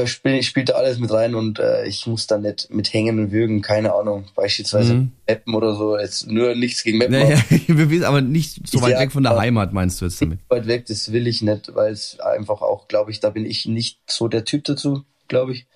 [0.07, 3.31] spielt, spielt da alles mit rein und äh, ich muss da nicht mit Hängen und
[3.31, 5.13] Würgen, keine Ahnung, beispielsweise mhm.
[5.29, 7.13] Meppen oder so, jetzt nur nichts gegen Meppen.
[7.13, 10.39] Naja, aber nicht so weit weg von der Heimat, meinst du jetzt damit?
[10.49, 13.67] Weit weg, das will ich nicht, weil es einfach auch, glaube ich, da bin ich
[13.67, 15.67] nicht so der Typ dazu, glaube ich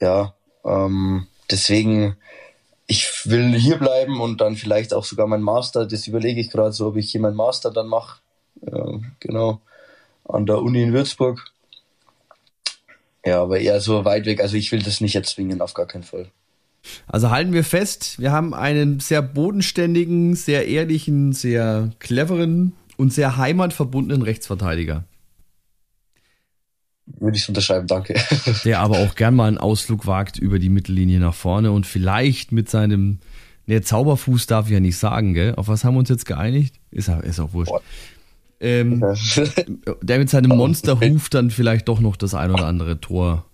[0.00, 0.34] ja,
[0.64, 2.16] ähm, deswegen,
[2.86, 6.72] ich will hier bleiben und dann vielleicht auch sogar mein Master, das überlege ich gerade
[6.72, 8.20] so, ob ich hier meinen Master dann mache,
[8.62, 9.60] äh, genau,
[10.24, 11.44] an der Uni in Würzburg.
[13.24, 16.02] Ja, aber eher so weit weg, also ich will das nicht erzwingen, auf gar keinen
[16.02, 16.30] Fall.
[17.06, 23.38] Also halten wir fest, wir haben einen sehr bodenständigen, sehr ehrlichen, sehr cleveren und sehr
[23.38, 25.04] heimatverbundenen Rechtsverteidiger.
[27.06, 28.14] Würde ich unterschreiben, danke.
[28.64, 32.50] Der aber auch gern mal einen Ausflug wagt über die Mittellinie nach vorne und vielleicht
[32.50, 33.18] mit seinem,
[33.66, 35.54] ne, Zauberfuß darf ich ja nicht sagen, gell?
[35.56, 36.76] Auf was haben wir uns jetzt geeinigt?
[36.90, 37.72] Ist, ist auch wurscht.
[38.60, 39.04] Ähm,
[40.02, 43.44] der mit seinem Monsterhuf dann vielleicht doch noch das ein oder andere Tor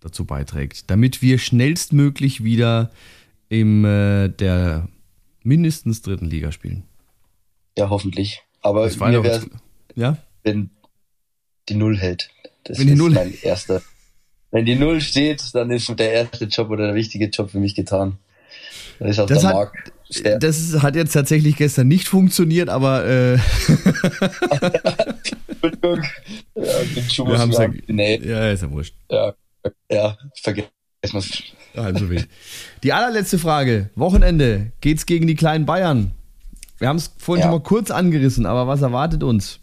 [0.00, 2.90] dazu beiträgt, damit wir schnellstmöglich wieder
[3.48, 4.88] im äh, der
[5.42, 6.84] mindestens dritten Liga spielen.
[7.76, 8.42] Ja, hoffentlich.
[8.60, 9.46] Aber mir wäre
[9.94, 10.16] ja?
[10.42, 10.70] wenn
[11.68, 12.30] die Null hält.
[12.68, 13.82] Das wenn ist Null mein erster.
[14.50, 17.74] Wenn die Null steht, dann ist der erste Job oder der wichtige Job für mich
[17.74, 18.18] getan.
[18.98, 19.92] Das ist auf das der hat, Markt.
[20.10, 20.38] Ja.
[20.38, 23.34] Das hat jetzt tatsächlich gestern nicht funktioniert, aber äh
[25.48, 26.02] Entschuldigung.
[26.54, 28.16] Ja, den Schuh wir haben ja, nee.
[28.16, 28.94] ja, ist ja wurscht.
[29.10, 29.34] Ja,
[29.90, 30.70] ja vergessen
[31.12, 31.42] wir's.
[31.76, 32.28] Halb so wild.
[32.82, 33.90] Die allerletzte Frage.
[33.94, 34.72] Wochenende.
[34.80, 36.12] Geht's gegen die kleinen Bayern?
[36.78, 37.46] Wir haben es vorhin ja.
[37.50, 39.60] schon mal kurz angerissen, aber was erwartet uns?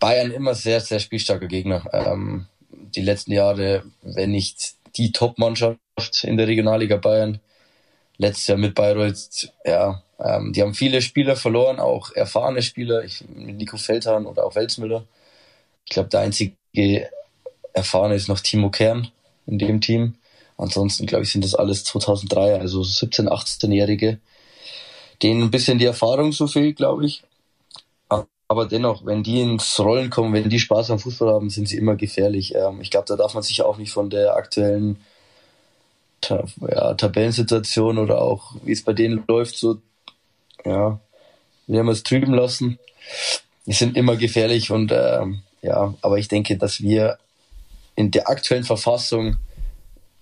[0.00, 1.84] Bayern immer sehr, sehr spielstarker Gegner.
[1.92, 5.78] Ähm, die letzten Jahre, wenn nicht die Top-Mannschaft
[6.22, 7.40] in der Regionalliga Bayern.
[8.18, 13.24] Letztes Jahr mit Bayreuth, ja, ähm, die haben viele Spieler verloren, auch erfahrene Spieler, ich,
[13.28, 15.04] Nico Feldhahn oder auch Welsmüller.
[15.86, 16.54] Ich glaube, der einzige
[17.72, 19.08] erfahrene ist noch Timo Kern
[19.46, 20.16] in dem Team.
[20.58, 24.18] Ansonsten, glaube ich, sind das alles 2003, also 17-, 18-Jährige.
[25.22, 27.22] Denen ein bisschen die Erfahrung so fehlt, glaube ich.
[28.50, 31.76] Aber dennoch, wenn die ins Rollen kommen, wenn die Spaß am Fußball haben, sind sie
[31.76, 32.52] immer gefährlich.
[32.56, 34.96] Ähm, ich glaube, da darf man sich auch nicht von der aktuellen
[36.20, 39.78] Ta ja, Tabellensituation oder auch wie es bei denen läuft, so
[40.64, 40.98] ja,
[41.68, 42.80] wir haben es trüben lassen.
[43.66, 47.18] Die sind immer gefährlich und ähm, ja, aber ich denke, dass wir
[47.94, 49.36] in der aktuellen Verfassung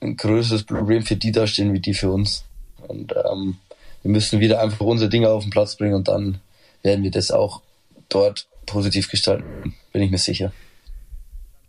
[0.02, 2.44] ein größeres Problem für die dastehen wie die für uns.
[2.88, 3.56] Und ähm,
[4.02, 6.42] wir müssen wieder einfach unsere Dinge auf den Platz bringen und dann
[6.82, 7.62] werden wir das auch
[8.09, 10.52] dort positiv gestalten, bin ich mir sicher.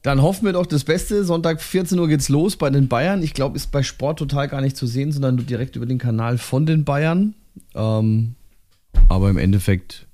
[0.02, 1.26] Dann hoffen wir doch das Beste.
[1.26, 3.22] Sonntag 14 Uhr geht's los bei den Bayern.
[3.22, 5.98] Ich glaube, ist bei Sport total gar nicht zu sehen, sondern nur direkt über den
[5.98, 7.36] Kanal von den Bayern.
[7.76, 8.36] Ähm,
[9.10, 10.08] aber im Endeffekt,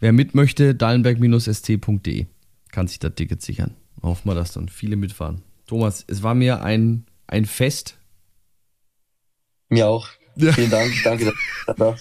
[0.00, 2.26] wer mit möchte, dallenberg-st.de
[2.70, 3.74] kann sich das Ticket sichern.
[4.02, 5.42] Hoffen wir, dass dann viele mitfahren.
[5.66, 7.98] Thomas, es war mir ein, ein Fest.
[9.68, 10.08] Mir auch.
[10.40, 10.52] Ja.
[10.52, 11.32] Vielen Dank, danke.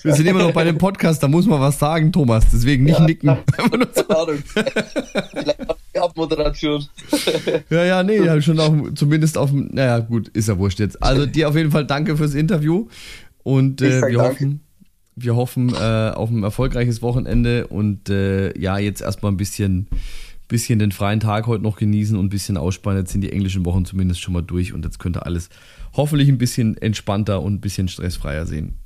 [0.03, 2.45] Wir sind immer noch bei dem Podcast, da muss man was sagen, Thomas.
[2.51, 3.05] Deswegen nicht ja.
[3.05, 3.29] nicken.
[5.99, 6.85] Abmoderation.
[7.69, 11.01] ja, ja, nee, ja, schon auch zumindest auf dem, naja, gut, ist ja wurscht jetzt.
[11.03, 12.87] Also dir auf jeden Fall danke fürs Interview
[13.43, 14.19] und äh, wir danke.
[14.19, 14.61] hoffen,
[15.15, 19.87] wir hoffen äh, auf ein erfolgreiches Wochenende und äh, ja, jetzt erstmal ein bisschen,
[20.49, 22.99] bisschen den freien Tag heute noch genießen und ein bisschen ausspannen.
[22.99, 25.47] Jetzt sind die englischen Wochen zumindest schon mal durch und jetzt könnte alles
[25.93, 28.77] hoffentlich ein bisschen entspannter und ein bisschen stressfreier sehen.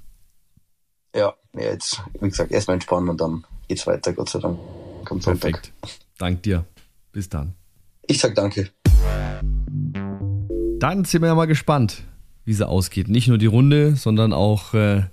[1.16, 4.60] Ja, jetzt, wie gesagt, erstmal entspannen und dann geht's weiter, Gott sei Dank.
[5.06, 5.72] Kommt Perfekt.
[6.18, 6.66] Dank dir.
[7.12, 7.56] Bis dann.
[8.08, 8.70] Ich sag danke.
[10.80, 12.04] Dann sind wir ja mal gespannt,
[12.46, 13.08] wie sie ausgeht.
[13.08, 15.04] Nicht nur die Runde, sondern auch äh,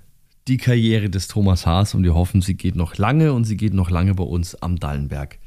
[0.47, 3.73] die Karriere des Thomas Haas und wir hoffen, sie geht noch lange und sie geht
[3.73, 5.37] noch lange bei uns am Dallenberg.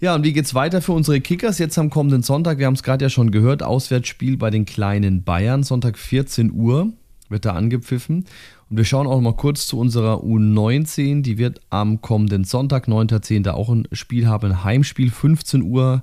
[0.00, 2.58] Ja, und wie geht's weiter für unsere Kickers jetzt am kommenden Sonntag?
[2.58, 6.92] Wir haben es gerade ja schon gehört, Auswärtsspiel bei den kleinen Bayern, Sonntag 14 Uhr
[7.28, 8.24] wird da angepfiffen.
[8.70, 13.50] Und wir schauen auch mal kurz zu unserer U19, die wird am kommenden Sonntag, 9.10.
[13.50, 16.00] auch ein Spiel haben, ein Heimspiel, 15 Uhr,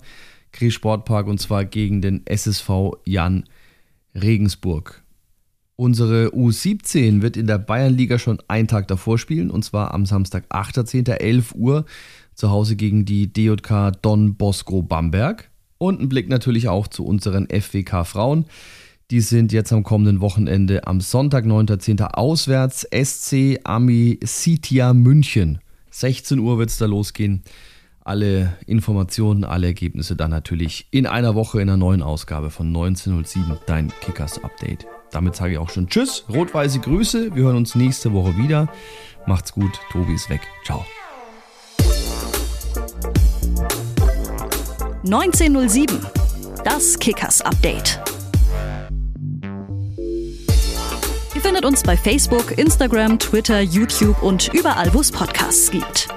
[0.52, 3.46] Kree Sportpark und zwar gegen den SSV Jan
[4.14, 5.04] Regensburg.
[5.78, 10.46] Unsere U17 wird in der Bayernliga schon einen Tag davor spielen und zwar am Samstag,
[10.50, 11.86] 8.10., 11 Uhr
[12.36, 15.49] zu Hause gegen die DJK Don Bosco Bamberg.
[15.77, 18.45] Und ein Blick natürlich auch zu unseren FWK Frauen.
[19.11, 22.01] Die sind jetzt am kommenden Wochenende am Sonntag, 9.10.
[22.13, 22.88] auswärts.
[22.91, 25.59] SC Ami Sitia München.
[25.91, 27.43] 16 Uhr wird es da losgehen.
[28.01, 33.57] Alle Informationen, alle Ergebnisse dann natürlich in einer Woche in einer neuen Ausgabe von 1907,
[33.65, 34.86] dein Kickers Update.
[35.11, 37.36] Damit sage ich auch schon Tschüss, rot-weiße Grüße.
[37.36, 38.67] Wir hören uns nächste Woche wieder.
[39.25, 40.41] Macht's gut, Tobi ist weg.
[40.65, 40.86] Ciao.
[45.04, 46.00] 1907,
[46.64, 48.00] das Kickers Update.
[51.34, 56.08] Ihr findet uns bei Facebook, Instagram, Twitter, YouTube und überall, wo es Podcasts gibt.